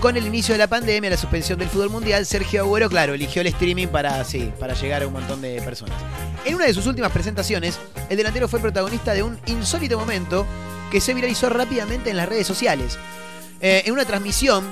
[0.00, 3.42] Con el inicio de la pandemia, la suspensión del fútbol mundial, Sergio Agüero, claro, eligió
[3.42, 5.96] el streaming para, sí, para llegar a un montón de personas.
[6.44, 7.78] En una de sus últimas presentaciones,
[8.08, 10.46] el delantero fue protagonista de un insólito momento
[10.90, 12.98] que se viralizó rápidamente en las redes sociales.
[13.60, 14.64] Eh, en una transmisión,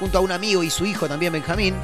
[0.00, 1.74] junto a un amigo y su hijo también, Benjamín,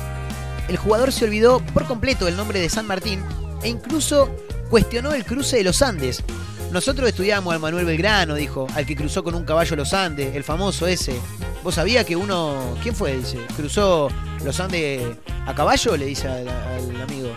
[0.69, 3.25] el jugador se olvidó por completo del nombre de San Martín
[3.63, 4.31] e incluso
[4.69, 6.23] cuestionó el cruce de los Andes.
[6.71, 10.45] Nosotros estudiamos al Manuel Belgrano, dijo, al que cruzó con un caballo los Andes, el
[10.45, 11.19] famoso ese.
[11.65, 13.17] ¿Vos sabías que uno, quién fue?
[13.17, 14.09] Dice, cruzó
[14.45, 15.03] los Andes
[15.47, 16.49] a caballo, le dice al
[17.03, 17.35] amigo.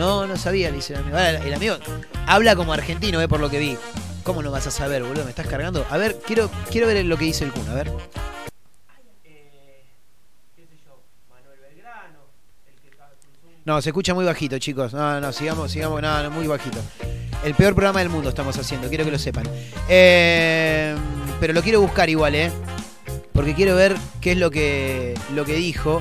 [0.00, 1.18] No, no sabía, dice el amigo.
[1.18, 1.76] Ahora, el amigo
[2.26, 3.76] habla como argentino, eh, por lo que vi.
[4.22, 5.24] ¿Cómo no vas a saber, boludo?
[5.24, 5.86] ¿Me estás cargando?
[5.90, 7.92] A ver, quiero, quiero ver lo que dice el Kun, a ver.
[13.66, 14.94] No, se escucha muy bajito, chicos.
[14.94, 16.78] No, no, sigamos, sigamos, no, no, muy bajito.
[17.44, 19.44] El peor programa del mundo estamos haciendo, quiero que lo sepan.
[19.86, 20.96] Eh,
[21.40, 22.50] pero lo quiero buscar igual, ¿eh?
[23.34, 26.00] Porque quiero ver qué es lo que, lo que dijo.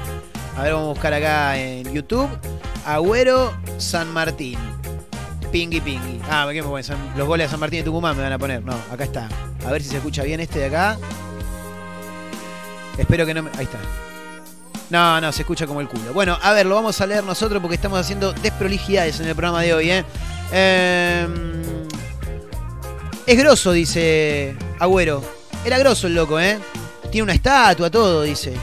[0.57, 2.29] A ver, vamos a buscar acá en YouTube.
[2.85, 4.57] Agüero San Martín.
[5.51, 6.21] Pingui pingui.
[6.29, 6.69] Ah, ¿qué me
[7.17, 8.63] Los goles de San Martín de Tucumán me van a poner.
[8.63, 9.29] No, acá está.
[9.65, 10.97] A ver si se escucha bien este de acá.
[12.97, 13.49] Espero que no me.
[13.57, 13.79] Ahí está.
[14.89, 16.13] No, no, se escucha como el culo.
[16.13, 19.61] Bueno, a ver, lo vamos a leer nosotros porque estamos haciendo desprolijidades en el programa
[19.61, 20.03] de hoy, ¿eh?
[20.51, 21.27] Eh,
[23.25, 25.23] es grosso, dice Agüero.
[25.63, 26.57] Era grosso el loco, ¿eh?
[27.11, 28.53] Tiene una estatua, todo, dice.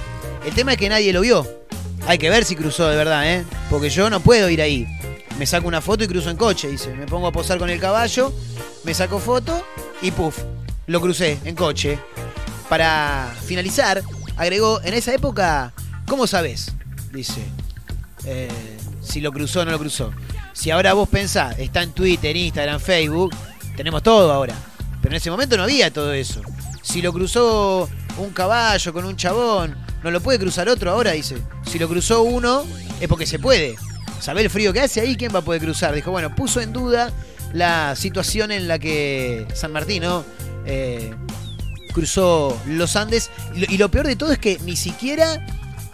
[0.45, 1.56] El tema es que nadie lo vio.
[2.07, 3.45] Hay que ver si cruzó de verdad, ¿eh?
[3.69, 4.87] Porque yo no puedo ir ahí.
[5.39, 6.95] Me saco una foto y cruzo en coche, dice.
[6.95, 8.33] Me pongo a posar con el caballo,
[8.85, 9.67] me saco foto
[10.01, 10.39] y puff,
[10.87, 11.99] lo crucé en coche.
[12.69, 14.03] Para finalizar,
[14.37, 15.73] agregó, en esa época,
[16.07, 16.73] ¿cómo sabés?
[17.13, 17.43] Dice,
[18.25, 18.49] eh,
[19.03, 20.13] si lo cruzó o no lo cruzó.
[20.53, 23.35] Si ahora vos pensás, está en Twitter, Instagram, Facebook,
[23.77, 24.55] tenemos todo ahora.
[25.03, 26.41] Pero en ese momento no había todo eso.
[26.83, 29.77] Si lo cruzó un caballo con un chabón,
[30.07, 31.37] no lo puede cruzar otro ahora, dice.
[31.71, 32.65] Si lo cruzó uno,
[33.01, 33.75] es porque se puede.
[34.21, 35.17] ¿Sabés el frío que hace ahí?
[35.17, 35.93] ¿Quién va a poder cruzar?
[35.95, 37.13] Dijo, bueno, puso en duda
[37.53, 40.25] la situación en la que San Martín, ¿no?
[40.65, 41.13] Eh,
[41.93, 43.31] cruzó los Andes.
[43.55, 45.45] Y lo, peor de todo es que ni siquiera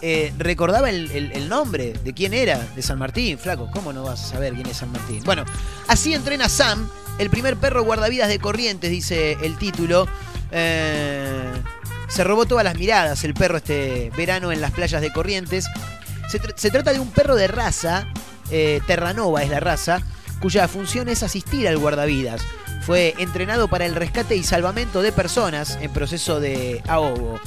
[0.02, 3.38] eh, recordaba el, el- el nombre de quién era, de San Martín.
[3.38, 5.22] Flaco, ¿cómo no vas a saber quién es San Martín?
[5.24, 5.44] Bueno,
[5.88, 6.88] así entrena Sam,
[7.18, 10.06] el primer perro guardavidas de Corrientes, dice el título.
[10.50, 11.50] Eh,
[12.12, 15.66] se robó todas las miradas el perro este verano en las playas de Corrientes.
[16.28, 18.06] Se, tr- se trata de un perro de raza,
[18.50, 20.02] eh, Terranova es la raza,
[20.40, 22.42] cuya función es asistir al guardavidas.
[22.82, 27.40] Fue entrenado para el rescate y salvamento de personas en proceso de ahogo.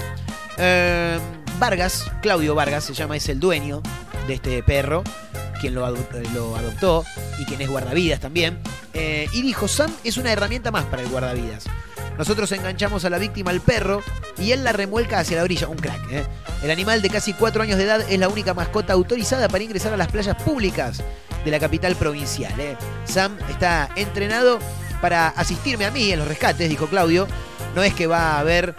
[0.58, 1.20] Eh,
[1.60, 3.82] Vargas, Claudio Vargas se llama, es el dueño
[4.28, 5.04] de este perro,
[5.62, 7.06] quien lo, eh, lo adoptó
[7.40, 8.60] y quien es guardavidas también.
[8.94, 11.66] eh, y dijo, Sam es una herramienta más para el guardavidas.
[12.18, 14.02] Nosotros enganchamos a la víctima al perro
[14.38, 15.68] y él la remuelca hacia la orilla.
[15.68, 16.26] Un crack, ¿eh?
[16.64, 19.94] El animal de casi cuatro años de edad es la única mascota autorizada para ingresar
[19.94, 21.04] a las playas públicas
[21.44, 22.60] de la capital provincial.
[22.60, 22.78] ¿eh?
[23.06, 24.60] Sam está entrenado
[25.02, 27.28] para asistirme a mí en los rescates, dijo Claudio.
[27.76, 28.74] No es que va a ver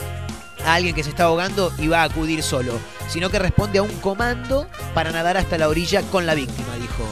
[0.64, 2.78] a alguien que se está ahogando y va a acudir solo,
[3.09, 7.05] sino que responde a un comando para nadar hasta la orilla con la víctima, dijo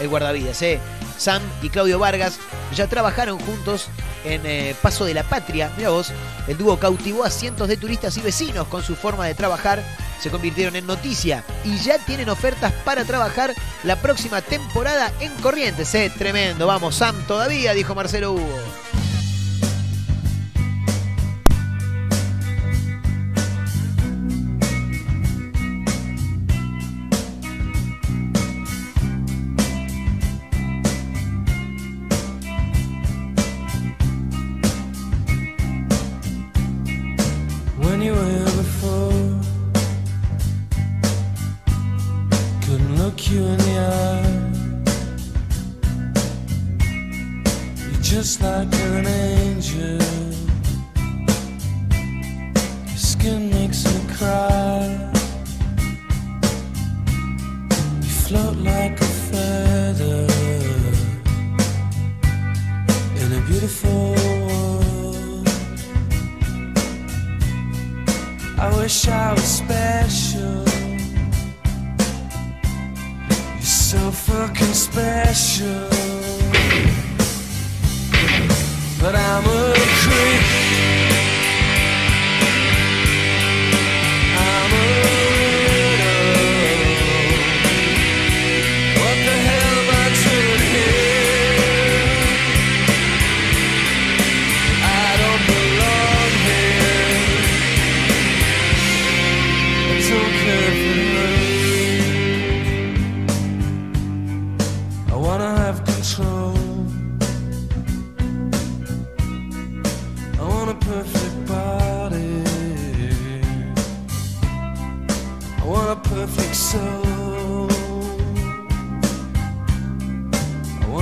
[0.00, 0.62] el guardavidas.
[0.62, 0.80] ¿eh?
[1.18, 2.38] Sam y Claudio Vargas
[2.74, 3.88] ya trabajaron juntos
[4.26, 5.70] en eh, Paso de la Patria.
[5.76, 6.12] Mira vos,
[6.48, 9.82] el dúo cautivó a cientos de turistas y vecinos con su forma de trabajar.
[10.20, 13.54] Se convirtieron en noticia y ya tienen ofertas para trabajar
[13.84, 15.94] la próxima temporada en Corrientes.
[15.94, 16.10] ¿eh?
[16.16, 18.85] Tremendo, vamos, Sam todavía, dijo Marcelo Hugo.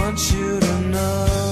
[0.05, 1.44] Want you to notice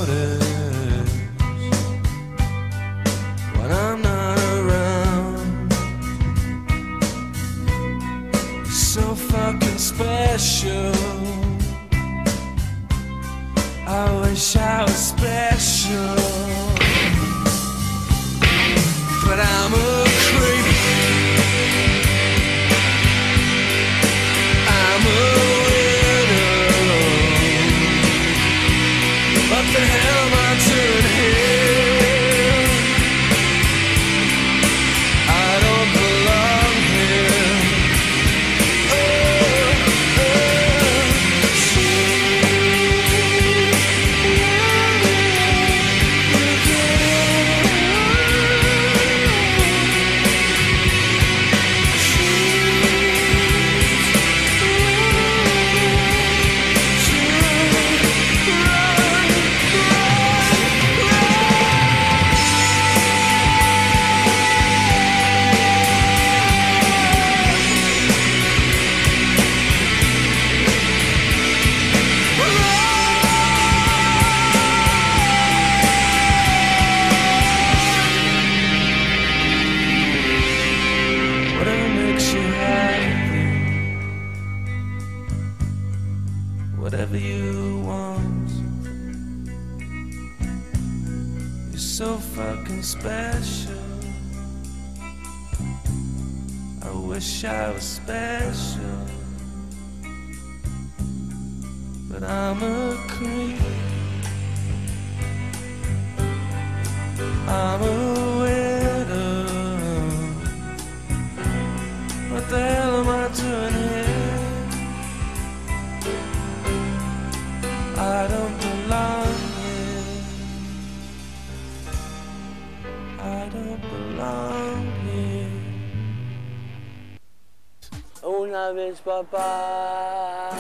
[128.25, 130.51] Una vez papá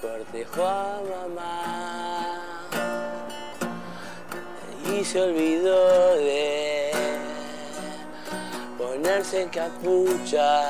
[0.00, 2.40] cortejó a mamá.
[4.92, 6.90] Y se olvidó de
[8.76, 10.62] ponerse capucha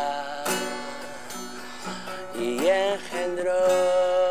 [2.38, 4.21] y engendró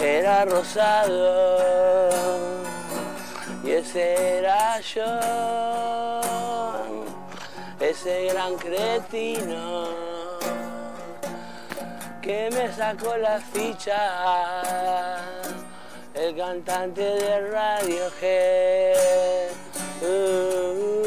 [0.00, 1.76] era rosado.
[3.64, 5.20] Y ese era yo,
[7.80, 9.88] ese gran cretino
[12.26, 15.22] que me sacó la ficha,
[16.14, 18.96] el cantante de Radiohead.
[20.02, 20.06] Uh,
[21.02, 21.05] uh,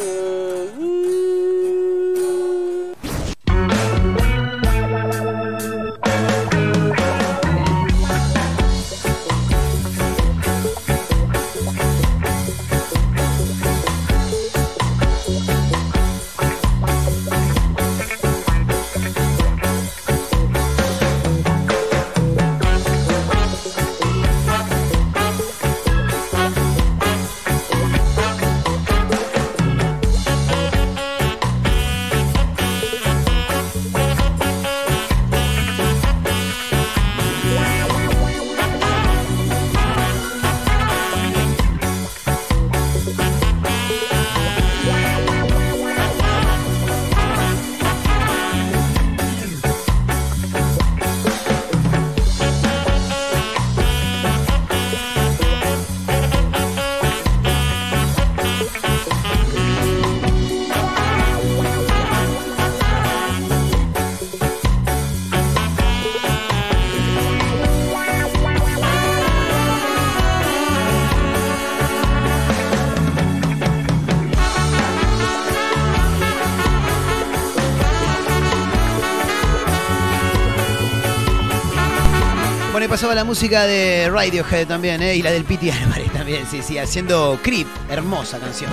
[83.19, 85.13] la música de Radiohead también, ¿eh?
[85.13, 87.67] Y la del Piti Álvarez también, sí, sí, haciendo Creep.
[87.89, 88.71] Hermosa canción.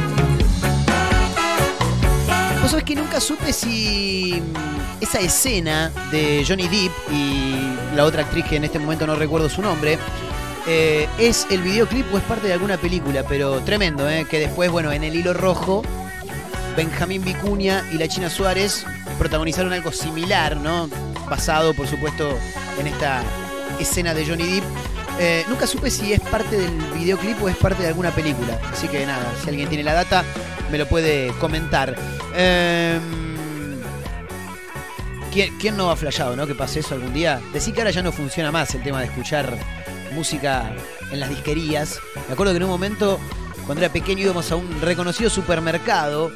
[2.63, 8.23] Vos sabés que nunca supe si mm, esa escena de Johnny Depp y la otra
[8.23, 9.99] actriz que en este momento no recuerdo su nombre,
[10.69, 14.29] eh, es el videoclip o es parte de alguna película, pero tremendo, ¿eh?
[14.31, 15.83] Que después, bueno, en el hilo rojo,
[16.77, 18.87] Benjamín Vicuña y la China Suárez
[19.19, 20.89] protagonizaron algo similar, ¿no?
[21.29, 22.39] Basado, por supuesto,
[22.79, 23.25] en esta
[23.79, 24.65] escena de Johnny Depp.
[25.19, 28.59] Eh, nunca supe si es parte del videoclip o es parte de alguna película.
[28.73, 30.25] Así que nada, si alguien tiene la data,
[30.71, 31.97] me lo puede comentar.
[32.35, 33.01] Eh,
[35.59, 36.47] ¿quién, no ha flashado, no?
[36.47, 37.41] Que pase eso algún día.
[37.53, 39.57] Decí que ahora ya no funciona más el tema de escuchar
[40.15, 40.73] música
[41.11, 42.01] en las disquerías.
[42.27, 43.19] Me acuerdo que en un momento,
[43.67, 46.31] cuando era pequeño, íbamos a un reconocido supermercado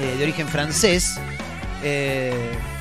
[0.00, 1.18] eh, de origen francés
[1.82, 2.32] eh,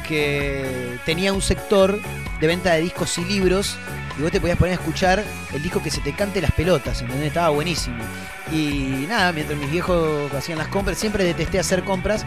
[0.09, 2.01] que tenía un sector
[2.41, 3.77] de venta de discos y libros
[4.17, 7.01] y vos te podías poner a escuchar el disco que se te cante las pelotas.
[7.23, 8.03] Estaba buenísimo.
[8.51, 12.25] Y nada, mientras mis viejos hacían las compras, siempre detesté hacer compras,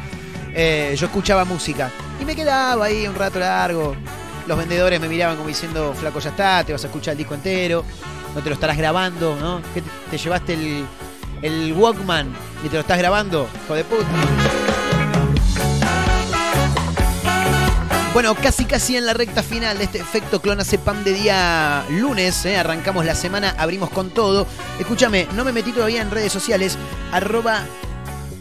[0.55, 1.91] eh, yo escuchaba música.
[2.21, 3.97] Y me quedaba ahí un rato largo.
[4.47, 7.35] Los vendedores me miraban como diciendo, flaco, ya está, te vas a escuchar el disco
[7.35, 7.85] entero,
[8.35, 9.61] no te lo estarás grabando, ¿no?
[9.75, 10.87] ¿Qué te, te llevaste el,
[11.43, 12.33] el Walkman
[12.65, 13.49] y te lo estás grabando?
[13.65, 14.62] Hijo de puta.
[18.13, 22.59] Bueno, casi casi en la recta final de este efecto clonazepam de día lunes, ¿eh?
[22.59, 24.47] arrancamos la semana, abrimos con todo.
[24.79, 26.77] Escúchame, no me metí todavía en redes sociales,
[27.11, 27.65] arroba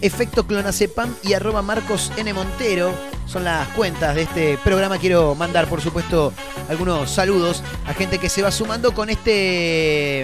[0.01, 2.33] efecto clonazepam y arroba Marcos N.
[2.33, 2.93] Montero.
[3.25, 4.97] Son las cuentas de este programa.
[4.97, 6.33] Quiero mandar, por supuesto,
[6.67, 10.23] algunos saludos a gente que se va sumando con este.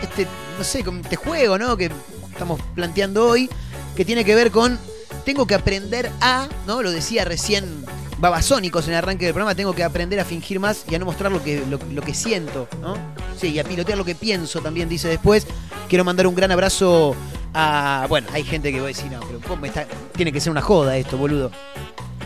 [0.00, 1.76] Este, no sé, con este juego, ¿no?
[1.76, 1.90] Que
[2.32, 3.50] estamos planteando hoy.
[3.94, 4.78] Que tiene que ver con.
[5.26, 6.80] Tengo que aprender a, ¿no?
[6.82, 7.84] Lo decía recién
[8.18, 9.54] Babasónicos en el arranque del programa.
[9.54, 12.68] Tengo que aprender a fingir más y a no mostrar lo que, lo, que siento,
[12.80, 12.96] ¿no?
[13.38, 15.46] Sí, y a pilotear lo que pienso también, dice después.
[15.88, 17.14] Quiero mandar un gran abrazo
[17.52, 18.06] a.
[18.08, 19.86] Bueno, hay gente que va a decir, no, pero ¿cómo está?
[20.14, 21.50] tiene que ser una joda esto, boludo.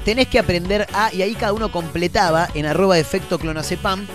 [0.04, 1.12] Tenés que aprender a.
[1.12, 4.06] Y ahí cada uno completaba en arroba efecto clonazepam.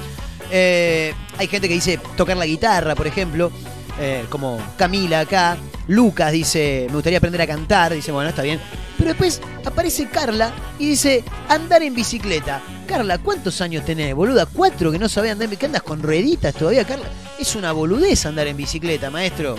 [0.51, 3.51] Eh, hay gente que dice tocar la guitarra, por ejemplo.
[4.00, 5.58] Eh, como Camila acá.
[5.88, 7.93] Lucas dice, me gustaría aprender a cantar.
[7.93, 8.60] Dice, bueno, está bien.
[8.98, 12.62] Pero después aparece Carla y dice, andar en bicicleta.
[12.88, 14.46] Carla, ¿cuántos años tenés, boluda?
[14.46, 15.66] Cuatro que no sabés andar en bicicleta.
[15.78, 17.06] ¿Andas con rueditas todavía, Carla?
[17.39, 19.56] Es una boludez andar en bicicleta, maestro.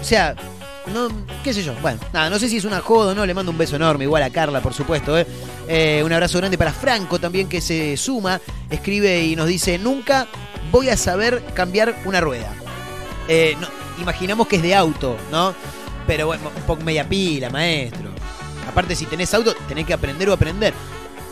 [0.00, 0.34] O sea,
[0.92, 1.08] no,
[1.42, 1.74] qué sé yo.
[1.80, 3.24] Bueno, nada, no sé si es una joda o no.
[3.24, 5.18] Le mando un beso enorme, igual a Carla, por supuesto.
[5.18, 5.26] ¿eh?
[5.68, 8.40] Eh, un abrazo grande para Franco también, que se suma,
[8.70, 10.26] escribe y nos dice: Nunca
[10.70, 12.52] voy a saber cambiar una rueda.
[13.28, 13.68] Eh, no,
[14.00, 15.54] imaginamos que es de auto, ¿no?
[16.06, 18.10] Pero bueno, poco media pila, maestro.
[18.68, 20.74] Aparte, si tenés auto, tenés que aprender o aprender.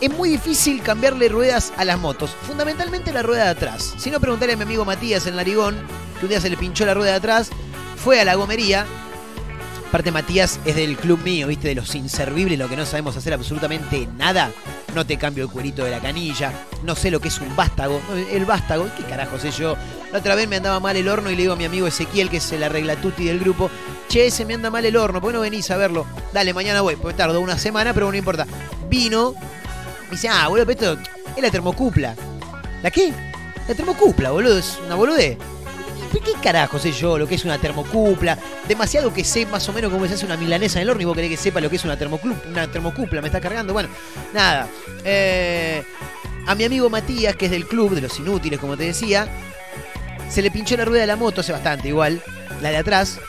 [0.01, 3.93] Es muy difícil cambiarle ruedas a las motos, fundamentalmente la rueda de atrás.
[3.97, 5.77] Si no, preguntarle a mi amigo Matías en Larigón,
[6.19, 7.49] que un día se le pinchó la rueda de atrás,
[7.95, 8.85] fue a la gomería
[9.93, 13.31] Aparte Matías es del club mío, viste, de los inservibles, lo que no sabemos hacer
[13.31, 14.51] absolutamente nada.
[14.95, 18.01] No te cambio el cuerito de la canilla, no sé lo que es un vástago.
[18.31, 19.77] El vástago, ¿qué carajo sé yo?
[20.11, 22.31] La otra vez me andaba mal el horno y le digo a mi amigo Ezequiel,
[22.31, 23.69] que es el arreglatuti del grupo,
[24.09, 26.07] che, ese me anda mal el horno, ¿por qué no venís a verlo?
[26.33, 28.47] Dale, mañana voy, pues tardo una semana, pero no importa.
[28.89, 29.35] Vino,
[30.05, 32.15] me dice, ah, boludo, pero esto es la termocupla.
[32.81, 33.13] ¿La qué?
[33.67, 35.37] La termocupla, boludo, es una boludez.
[36.21, 38.37] ¿Qué, carajo sé yo lo que es una termocupla?
[38.67, 41.05] Demasiado que sé más o menos cómo se hace una milanesa en el horno y
[41.05, 41.97] vos querés que sepa lo que es una,
[42.49, 43.73] una termocupla, me está cargando.
[43.73, 43.89] Bueno,
[44.33, 44.67] nada.
[45.03, 45.83] Eh,
[46.45, 49.27] a mi amigo Matías, que es del club de los inútiles, como te decía,
[50.29, 52.21] se le pinchó la rueda de la moto hace bastante igual,
[52.61, 53.19] la de atrás.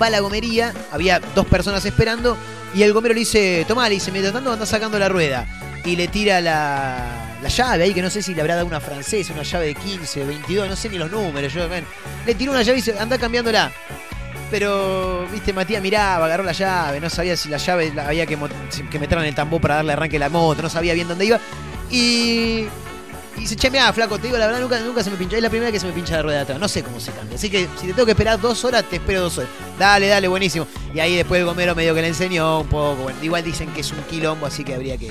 [0.00, 2.36] Va a la gomería, había dos personas esperando
[2.74, 5.46] y el gomero le dice, tomá, le dice, mientras tanto anda sacando la rueda.
[5.84, 8.80] Y le tira la, la llave ahí, que no sé si le habrá dado una
[8.80, 11.52] francesa, una llave de 15, 22, no sé ni los números.
[11.52, 11.86] Yo, bueno,
[12.26, 13.70] le tiró una llave y dice, anda cambiándola.
[14.50, 18.36] Pero, viste, Matías miraba, agarró la llave, no sabía si la llave la había que,
[18.90, 21.24] que meterla en el tambor para darle arranque a la moto, no sabía bien dónde
[21.24, 21.38] iba.
[21.88, 22.66] Y
[23.36, 25.36] y dice, che, mirá, flaco, te digo la verdad, nunca, nunca se me pinchó.
[25.36, 26.58] Es la primera que se me pincha la rueda de atrás.
[26.58, 27.36] No sé cómo se cambia.
[27.36, 29.50] Así que si te tengo que esperar dos horas, te espero dos horas.
[29.78, 30.66] Dale, dale, buenísimo.
[30.94, 33.02] Y ahí después el gomero medio que le enseñó un poco.
[33.02, 35.10] Bueno, igual dicen que es un quilombo, así que habría que.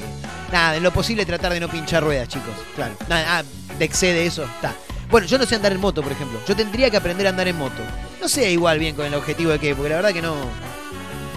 [0.51, 2.53] Nada, en lo posible tratar de no pinchar ruedas, chicos.
[2.75, 2.95] Claro.
[3.07, 3.43] Nada, ah,
[3.77, 4.73] de excede eso, está.
[5.11, 6.39] Bueno, yo no sé andar en moto, por ejemplo.
[6.47, 7.81] Yo tendría que aprender a andar en moto.
[8.19, 10.35] No sé igual bien con el objetivo de que, porque la verdad que no.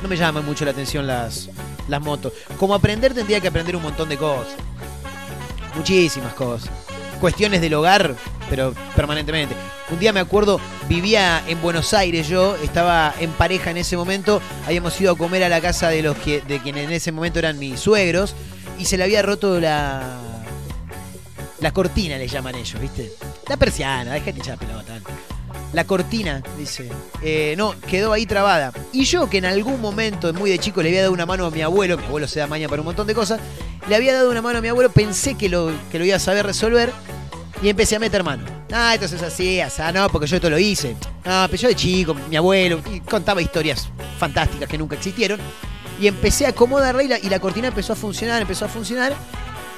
[0.02, 1.50] No me llaman mucho la atención las,
[1.88, 2.32] las motos.
[2.56, 4.54] Como aprender tendría que aprender un montón de cosas.
[5.76, 6.70] Muchísimas cosas.
[7.20, 8.14] Cuestiones del hogar,
[8.48, 9.54] pero permanentemente.
[9.90, 14.40] Un día me acuerdo, vivía en Buenos Aires yo, estaba en pareja en ese momento,
[14.66, 17.38] habíamos ido a comer a la casa de los que, de quienes en ese momento
[17.38, 18.34] eran mis suegros,
[18.78, 20.20] y se le había roto la.
[21.60, 23.12] La cortina le llaman ellos, ¿viste?
[23.48, 25.00] La persiana, déjate echar pelota.
[25.72, 26.88] La cortina, dice.
[27.22, 28.72] Eh, no, quedó ahí trabada.
[28.92, 31.50] Y yo, que en algún momento, muy de chico, le había dado una mano a
[31.50, 33.40] mi abuelo, mi abuelo se da maña para un montón de cosas,
[33.88, 36.20] le había dado una mano a mi abuelo, pensé que lo, que lo iba a
[36.20, 36.90] saber resolver
[37.62, 38.44] y empecé a meter mano.
[38.72, 40.96] Ah, entonces así, así, no, porque yo esto lo hice.
[41.24, 43.88] Ah, pero yo de chico, mi abuelo, y contaba historias
[44.18, 45.40] fantásticas que nunca existieron.
[46.00, 49.14] Y empecé a acomodarla y y la cortina empezó a funcionar, empezó a funcionar.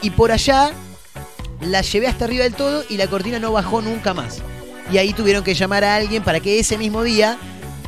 [0.03, 0.73] Y por allá
[1.61, 4.43] la llevé hasta arriba del todo y la cortina no bajó nunca más.
[4.93, 7.39] Y ahí tuvieron que llamar a alguien para que ese mismo día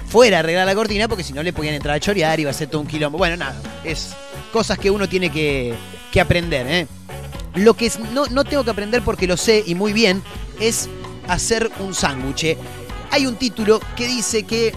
[0.08, 2.50] fuera a arreglar la cortina, porque si no le podían entrar a chorear y iba
[2.50, 3.18] a ser todo un quilombo.
[3.18, 4.14] Bueno, nada, es
[4.52, 5.74] cosas que uno tiene que,
[6.12, 6.66] que aprender.
[6.68, 6.86] ¿eh?
[7.54, 10.22] Lo que no, no tengo que aprender porque lo sé y muy bien
[10.60, 10.88] es
[11.28, 12.56] hacer un sándwich.
[13.10, 14.74] Hay un título que dice que...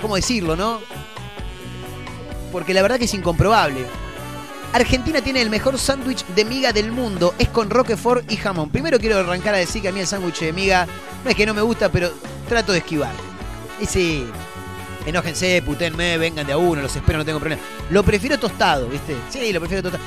[0.00, 0.80] ¿Cómo decirlo, no?
[2.52, 3.84] Porque la verdad que es incomprobable.
[4.72, 7.34] Argentina tiene el mejor sándwich de miga del mundo.
[7.38, 8.70] Es con roquefort y jamón.
[8.70, 10.86] Primero quiero arrancar a decir que a mí el sándwich de miga
[11.24, 12.10] no es que no me gusta, pero
[12.48, 13.12] trato de esquivar.
[13.80, 14.26] Y sí,
[15.06, 17.62] enójense, putenme, vengan de a uno, los espero, no tengo problema.
[17.90, 19.16] Lo prefiero tostado, ¿viste?
[19.30, 20.04] Sí, lo prefiero tostado.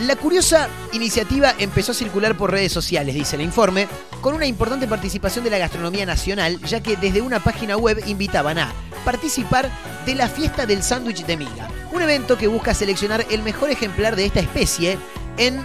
[0.00, 3.86] La curiosa iniciativa empezó a circular por redes sociales, dice el informe,
[4.22, 8.58] con una importante participación de la gastronomía nacional, ya que desde una página web invitaban
[8.58, 8.72] a
[9.04, 9.70] participar
[10.06, 14.16] de la fiesta del sándwich de miga, un evento que busca seleccionar el mejor ejemplar
[14.16, 14.96] de esta especie
[15.36, 15.60] en,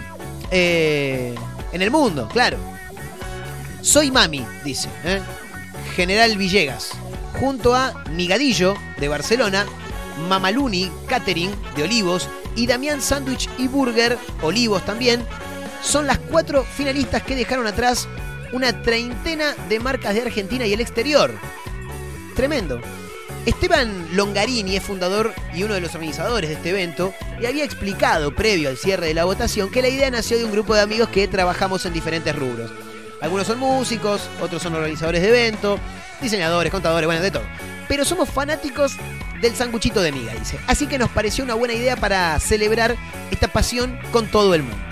[0.50, 1.34] eh,
[1.72, 2.58] en el mundo, claro.
[3.80, 5.22] Soy Mami, dice, ¿eh?
[5.94, 6.90] General Villegas,
[7.40, 9.64] junto a Migadillo, de Barcelona,
[10.28, 15.22] Mamaluni Catering, de Olivos, y Damián Sándwich y Burger, Olivos también,
[15.82, 18.08] son las cuatro finalistas que dejaron atrás
[18.52, 21.32] una treintena de marcas de Argentina y el exterior.
[22.34, 22.80] Tremendo.
[23.44, 28.34] Esteban Longarini es fundador y uno de los organizadores de este evento y había explicado
[28.34, 31.10] previo al cierre de la votación que la idea nació de un grupo de amigos
[31.10, 32.72] que trabajamos en diferentes rubros.
[33.20, 35.78] Algunos son músicos, otros son organizadores de eventos,
[36.20, 37.44] diseñadores, contadores, bueno, de todo.
[37.88, 38.96] Pero somos fanáticos
[39.40, 40.58] del sanguchito de miga, dice.
[40.66, 42.96] Así que nos pareció una buena idea para celebrar
[43.30, 44.86] esta pasión con todo el mundo.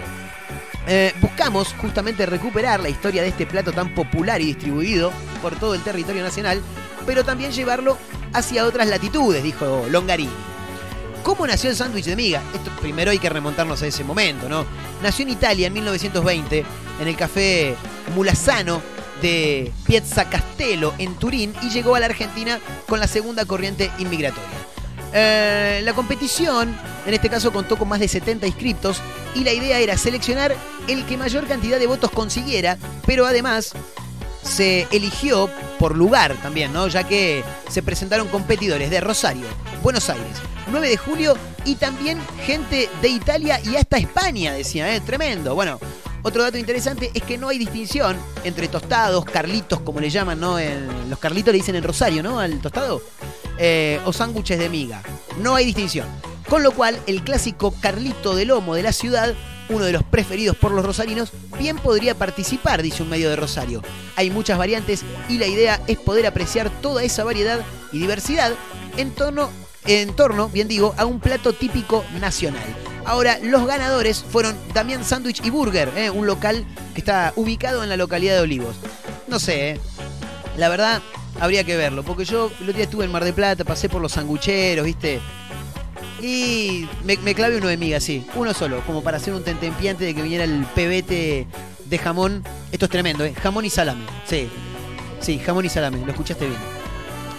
[0.87, 5.75] Eh, buscamos justamente recuperar la historia de este plato tan popular y distribuido por todo
[5.75, 6.61] el territorio nacional,
[7.07, 7.97] pero también llevarlo
[8.33, 10.33] hacia otras latitudes, dijo Longarini.
[11.23, 12.43] ¿Cómo nació el sándwich de miga?
[12.53, 14.67] Esto primero hay que remontarnos a ese momento, ¿no?
[15.03, 16.65] Nació en Italia en 1920,
[17.01, 17.77] en el café
[18.15, 18.83] Mulasano
[19.23, 24.51] de Piazza Castello en Turín y llegó a la Argentina con la segunda corriente inmigratoria.
[25.17, 29.01] Eh, la competición, en este caso, contó con más de 70 inscriptos
[29.35, 30.57] y la idea era seleccionar
[30.89, 33.75] el que mayor cantidad de votos consiguiera, pero además
[34.43, 35.49] se eligió
[35.79, 36.89] por lugar también, ¿no?
[36.89, 39.47] Ya que se presentaron competidores de Rosario,
[39.83, 40.37] Buenos Aires,
[40.71, 45.01] 9 de julio y también gente de Italia y hasta España, decía, ¿eh?
[45.01, 45.55] Tremendo.
[45.55, 45.79] Bueno,
[46.25, 50.57] otro dato interesante es que no hay distinción entre tostados, carlitos, como le llaman, ¿no?
[51.09, 52.41] Los carlitos le dicen en Rosario, ¿no?
[52.41, 53.01] Al tostado.
[53.59, 55.03] eh, o sándwiches de miga.
[55.39, 56.09] No hay distinción.
[56.49, 59.35] Con lo cual, el clásico Carlito de Lomo de la ciudad,
[59.69, 63.83] uno de los preferidos por los rosarinos, bien podría participar, dice un medio de Rosario.
[64.17, 67.61] Hay muchas variantes y la idea es poder apreciar toda esa variedad
[67.93, 68.53] y diversidad
[68.97, 69.51] en torno,
[69.87, 72.65] en torno bien digo, a un plato típico nacional.
[73.05, 76.11] Ahora, los ganadores fueron Damián Sándwich y Burger, ¿eh?
[76.11, 78.77] un local que está ubicado en la localidad de Olivos.
[79.29, 79.81] No sé, ¿eh?
[80.57, 81.03] la verdad,
[81.41, 84.01] habría que verlo, porque yo el otro día estuve en Mar de Plata, pasé por
[84.01, 85.21] los sangucheros, ¿viste?
[86.23, 88.27] Y me, me clavé uno de miga, sí.
[88.35, 91.47] Uno solo, como para hacer un tentempiante de que viniera el pebete
[91.85, 92.43] de jamón.
[92.73, 93.35] Esto es tremendo, ¿eh?
[93.35, 94.07] Jamón y salame.
[94.27, 94.49] Sí.
[95.21, 95.99] Sí, jamón y salame.
[95.99, 96.59] Lo escuchaste bien.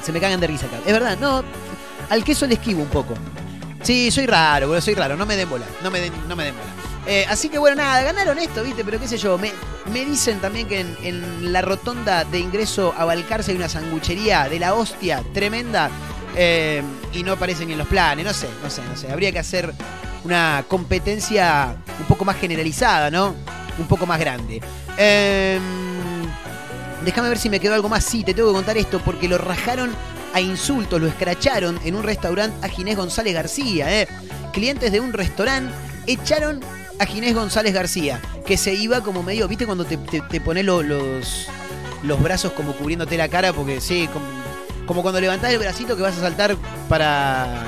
[0.04, 0.78] Se me cagan de risa acá.
[0.86, 1.44] Es verdad, no.
[2.10, 3.16] Al queso le esquivo un poco.
[3.86, 5.16] Sí, soy raro, boludo, soy raro.
[5.16, 5.66] No me den bola.
[5.84, 6.68] No me den, no me den bola.
[7.08, 8.84] Eh, así que bueno, nada, ganaron esto, ¿viste?
[8.84, 9.38] Pero qué sé yo.
[9.38, 9.52] Me,
[10.06, 14.74] dicen también que en, la rotonda de ingreso a Balcarce hay una sanguchería de la
[14.74, 15.92] hostia tremenda.
[16.36, 16.82] eh,
[17.14, 18.26] y no aparece ni en los planes.
[18.26, 19.12] No sé, no sé, no sé.
[19.12, 19.72] Habría que hacer
[20.24, 23.36] una competencia un poco más generalizada, ¿no?
[23.78, 24.62] Un poco más grande.
[24.98, 25.60] Eh,
[27.06, 28.04] Déjame ver si me quedó algo más.
[28.04, 29.92] Sí, te tengo que contar esto porque lo rajaron
[30.36, 34.02] a insultos, lo escracharon en un restaurante a Ginés González García.
[34.02, 34.08] ¿eh?
[34.52, 35.74] Clientes de un restaurante
[36.08, 36.60] echaron
[37.00, 40.66] a Ginés González García, que se iba como medio, ¿viste cuando te, te, te pones
[40.66, 41.48] lo- los,
[42.04, 43.54] los brazos como cubriéndote la cara?
[43.54, 44.26] Porque sí, como,
[44.86, 46.56] como cuando levantás el bracito que vas a saltar
[46.90, 47.64] para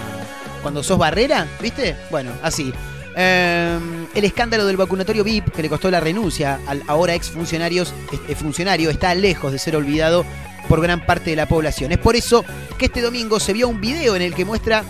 [0.61, 1.95] cuando sos barrera, ¿viste?
[2.11, 2.73] Bueno, así.
[3.15, 3.79] Eh,
[4.13, 9.15] el escándalo del vacunatorio VIP, que le costó la renuncia al ahora ex funcionario, está
[9.15, 10.25] lejos de ser olvidado
[10.67, 11.91] por gran parte de la población.
[11.91, 12.43] Es por eso
[12.77, 14.83] que este domingo se vio un video en el que muestra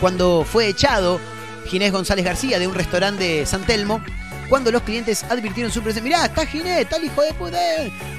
[0.00, 1.20] cuando fue echado
[1.66, 4.02] Ginés González García de un restaurante de San Telmo,
[4.48, 6.02] cuando los clientes advirtieron su presencia.
[6.02, 7.58] Mirá, está Ginés, está el hijo de puta.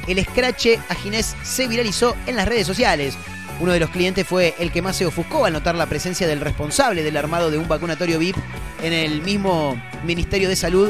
[0.07, 3.15] El escrache a Ginés se viralizó en las redes sociales.
[3.59, 6.41] Uno de los clientes fue el que más se ofuscó al notar la presencia del
[6.41, 8.35] responsable del armado de un vacunatorio VIP
[8.81, 10.89] en el mismo Ministerio de Salud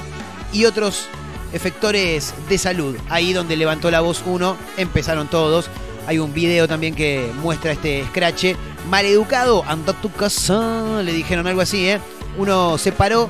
[0.53, 1.09] y otros
[1.51, 2.97] efectores de salud.
[3.09, 5.69] Ahí donde levantó la voz uno, empezaron todos.
[6.05, 8.55] Hay un video también que muestra este escrache.
[8.89, 11.01] Maleducado, anda a tu casa.
[11.03, 11.99] Le dijeron algo así, ¿eh?
[12.37, 13.29] Uno se paró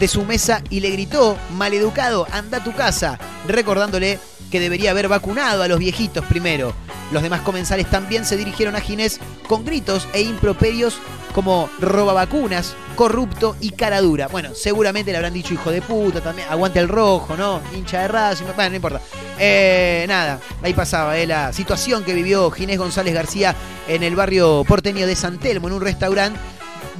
[0.00, 4.18] de su mesa y le gritó, maleducado, anda a tu casa, recordándole
[4.50, 6.74] que debería haber vacunado a los viejitos primero.
[7.10, 10.98] Los demás comensales también se dirigieron a Ginés con gritos e improperios
[11.34, 14.28] como roba vacunas, corrupto y cara dura.
[14.28, 17.60] Bueno, seguramente le habrán dicho hijo de puta también, aguante el rojo, ¿no?
[17.74, 19.00] Hincha de Racing, bueno, no importa.
[19.38, 23.54] Eh, nada, ahí pasaba eh, la situación que vivió Ginés González García
[23.86, 26.38] en el barrio porteño de San Telmo, en un restaurante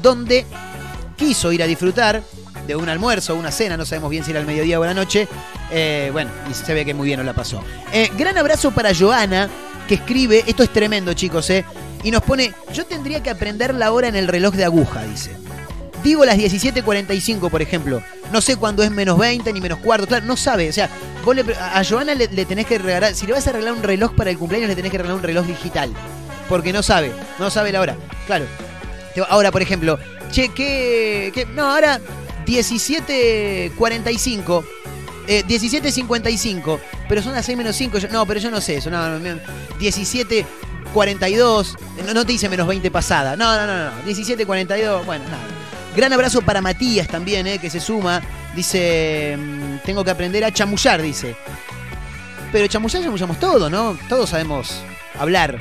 [0.01, 0.47] donde
[1.17, 2.23] quiso ir a disfrutar
[2.69, 5.27] de un almuerzo una cena, no sabemos bien si era el mediodía o la noche.
[5.73, 7.65] Eh, bueno, y se ve que muy bien nos la pasó.
[7.93, 9.49] Eh, gran abrazo para Joana,
[9.89, 11.65] que escribe, esto es tremendo chicos, eh,
[12.05, 15.33] y nos pone, yo tendría que aprender la hora en el reloj de aguja, dice.
[16.05, 18.03] Digo las 17.45, por ejemplo.
[18.33, 20.07] No sé cuándo es menos 20 ni menos cuarto.
[20.07, 20.69] Claro, no sabe.
[20.69, 20.89] O sea,
[21.25, 23.15] vos le- a Joana le, le tenés que regalar.
[23.15, 25.23] Si le vas a regalar un reloj para el cumpleaños, le tenés que regalar un
[25.25, 25.91] reloj digital.
[26.49, 27.11] Porque no sabe.
[27.41, 27.97] No sabe la hora.
[28.27, 28.45] Claro.
[29.29, 29.99] Ahora, por ejemplo,
[30.31, 31.47] che, ¿qué, qué?
[31.47, 31.99] No, ahora
[32.49, 34.65] 17.45.
[35.27, 36.79] Eh, 17.55.
[37.09, 37.99] Pero son las 6 menos 5.
[37.99, 38.91] yo- no, pero yo no sé eso.
[38.91, 39.41] No, no, no,
[39.79, 41.77] 17.42.
[42.07, 43.37] No, no te dice menos 20 pasada.
[43.37, 44.05] No, no, no, no.
[44.07, 45.05] 17.42.
[45.05, 45.43] Bueno, nada.
[45.97, 48.23] Gran abrazo para Matías también, eh, que se suma.
[48.55, 51.37] Dice, mm, tengo que aprender a chamullar, dice.
[52.53, 53.99] Pero chamullar chamullamos todo, ¿no?
[54.09, 54.81] Todos sabemos
[55.19, 55.59] hablar.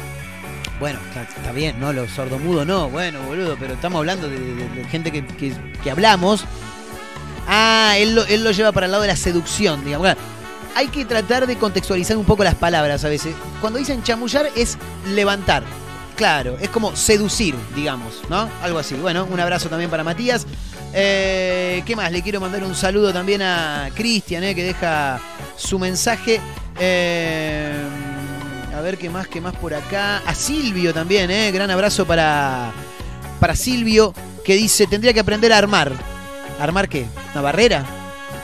[0.80, 1.00] Bueno,
[1.40, 1.92] está, bien, ¿no?
[1.92, 2.90] Los sordomudos no.
[2.90, 5.26] Bueno, boludo, pero estamos hablando de, gente que-
[5.84, 6.46] que hablamos.
[7.48, 10.16] Ah, él lo, él lo lleva para el lado de la seducción, digamos.
[10.76, 13.34] Hay que tratar de contextualizar un poco las palabras a veces.
[13.62, 14.78] Cuando dicen chamullar es
[15.08, 15.64] levantar.
[16.16, 18.50] Claro, es como seducir, digamos, ¿no?
[18.62, 18.96] Algo así.
[18.96, 20.46] Bueno, un abrazo también para Matías.
[20.94, 22.12] Eh, ¿Qué más?
[22.12, 25.20] Le quiero mandar un saludo también a Cristian, eh, que deja
[25.56, 26.42] su mensaje.
[26.80, 27.84] Eh,
[28.76, 30.24] a ver qué más, qué más por acá.
[30.26, 31.52] A Silvio también, ¿eh?
[31.52, 32.72] Gran abrazo para,
[33.40, 36.17] para Silvio, que dice, tendría que aprender a armar.
[36.60, 37.06] ¿Armar qué?
[37.34, 37.86] ¿Una barrera?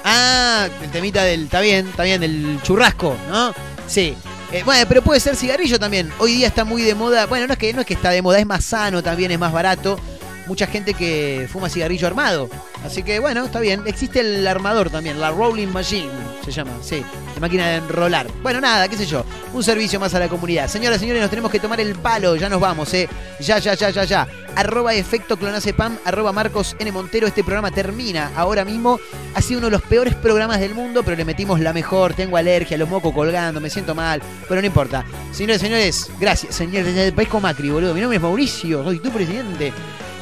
[0.04, 1.46] Ah, el temita del.
[1.46, 3.54] Está bien, está bien, del churrasco, ¿no?
[3.88, 4.16] Sí.
[4.52, 6.12] Eh, bueno, pero puede ser cigarrillo también.
[6.20, 7.26] Hoy día está muy de moda.
[7.26, 9.40] Bueno, no es que no es que está de moda, es más sano también, es
[9.40, 10.00] más barato.
[10.48, 12.50] Mucha gente que fuma cigarrillo armado.
[12.86, 13.84] Así que bueno, está bien.
[13.86, 17.04] Existe el armador también, la Rolling Machine se llama, sí,
[17.36, 18.28] la máquina de enrolar.
[18.42, 19.24] Bueno, nada, qué sé yo,
[19.54, 20.68] un servicio más a la comunidad.
[20.68, 23.08] Señoras señores, nos tenemos que tomar el palo, ya nos vamos, eh.
[23.40, 24.28] Ya, ya, ya, ya, ya.
[24.56, 26.92] Arroba efecto clonacepam, arroba Marcos N.
[26.92, 27.28] Montero.
[27.28, 29.00] Este programa termina ahora mismo.
[29.34, 32.14] Ha sido uno de los peores programas del mundo, pero le metimos la mejor.
[32.14, 35.06] Tengo alergia, los mocos colgando, me siento mal, pero no importa.
[35.32, 36.54] Señores señores, gracias.
[36.54, 37.94] Señores del país con Macri, boludo.
[37.94, 39.74] Mi nombre es Mauricio, soy tu presidente.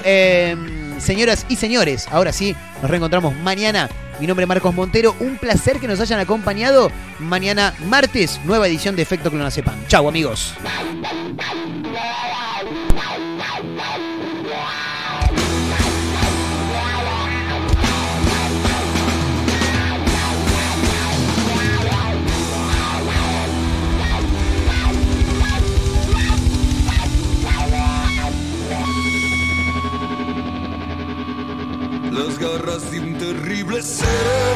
[0.03, 0.55] Eh,
[0.99, 3.89] señoras y señores, ahora sí, nos reencontramos mañana.
[4.19, 5.15] Mi nombre es Marcos Montero.
[5.19, 6.91] Un placer que nos hayan acompañado.
[7.19, 9.75] Mañana, martes, nueva edición de Efecto Clonacepam.
[9.87, 10.53] Chau, amigos.
[32.59, 34.55] De un terrible ser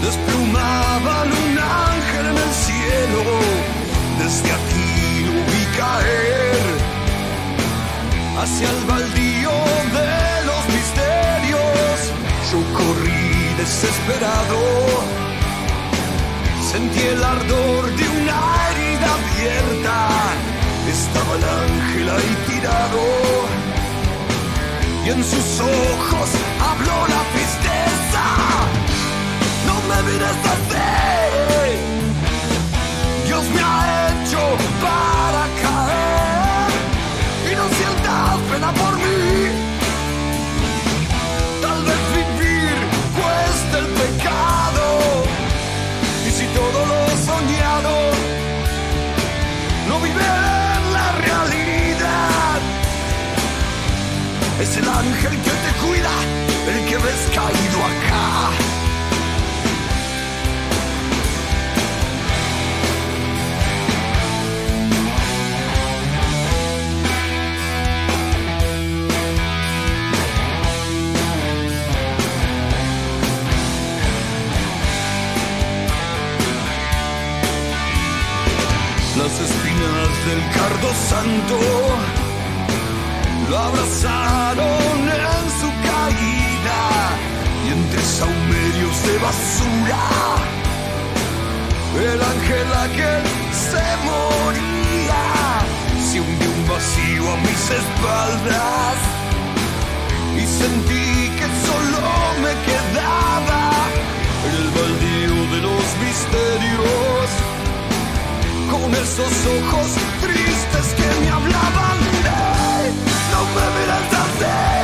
[0.00, 3.22] desplumaban un ángel en el cielo.
[4.18, 6.64] Desde aquí lo vi caer
[8.40, 9.50] hacia el baldío
[9.98, 11.96] de los misterios.
[12.50, 14.62] Yo corrí desesperado,
[16.72, 18.38] sentí el ardor de una
[18.70, 20.08] herida abierta.
[20.88, 23.36] Estaba el ángel ahí tirado
[25.06, 25.95] y en sus ojos
[30.06, 30.45] No me
[83.50, 86.80] lo abrazaron en su caída
[87.64, 90.26] y entre saumerios de basura
[91.98, 93.22] el ángel aquel
[93.70, 95.24] se moría.
[96.10, 98.96] Se hundió un vacío a mis espaldas
[100.36, 102.02] y sentí que solo
[102.42, 103.62] me quedaba
[104.52, 107.55] el baldío de los misterios
[108.70, 109.88] con esos ojos
[110.20, 112.90] tristes que me hablaban de
[113.32, 114.75] no me miras así.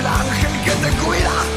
[0.00, 1.49] El ángel que te cuida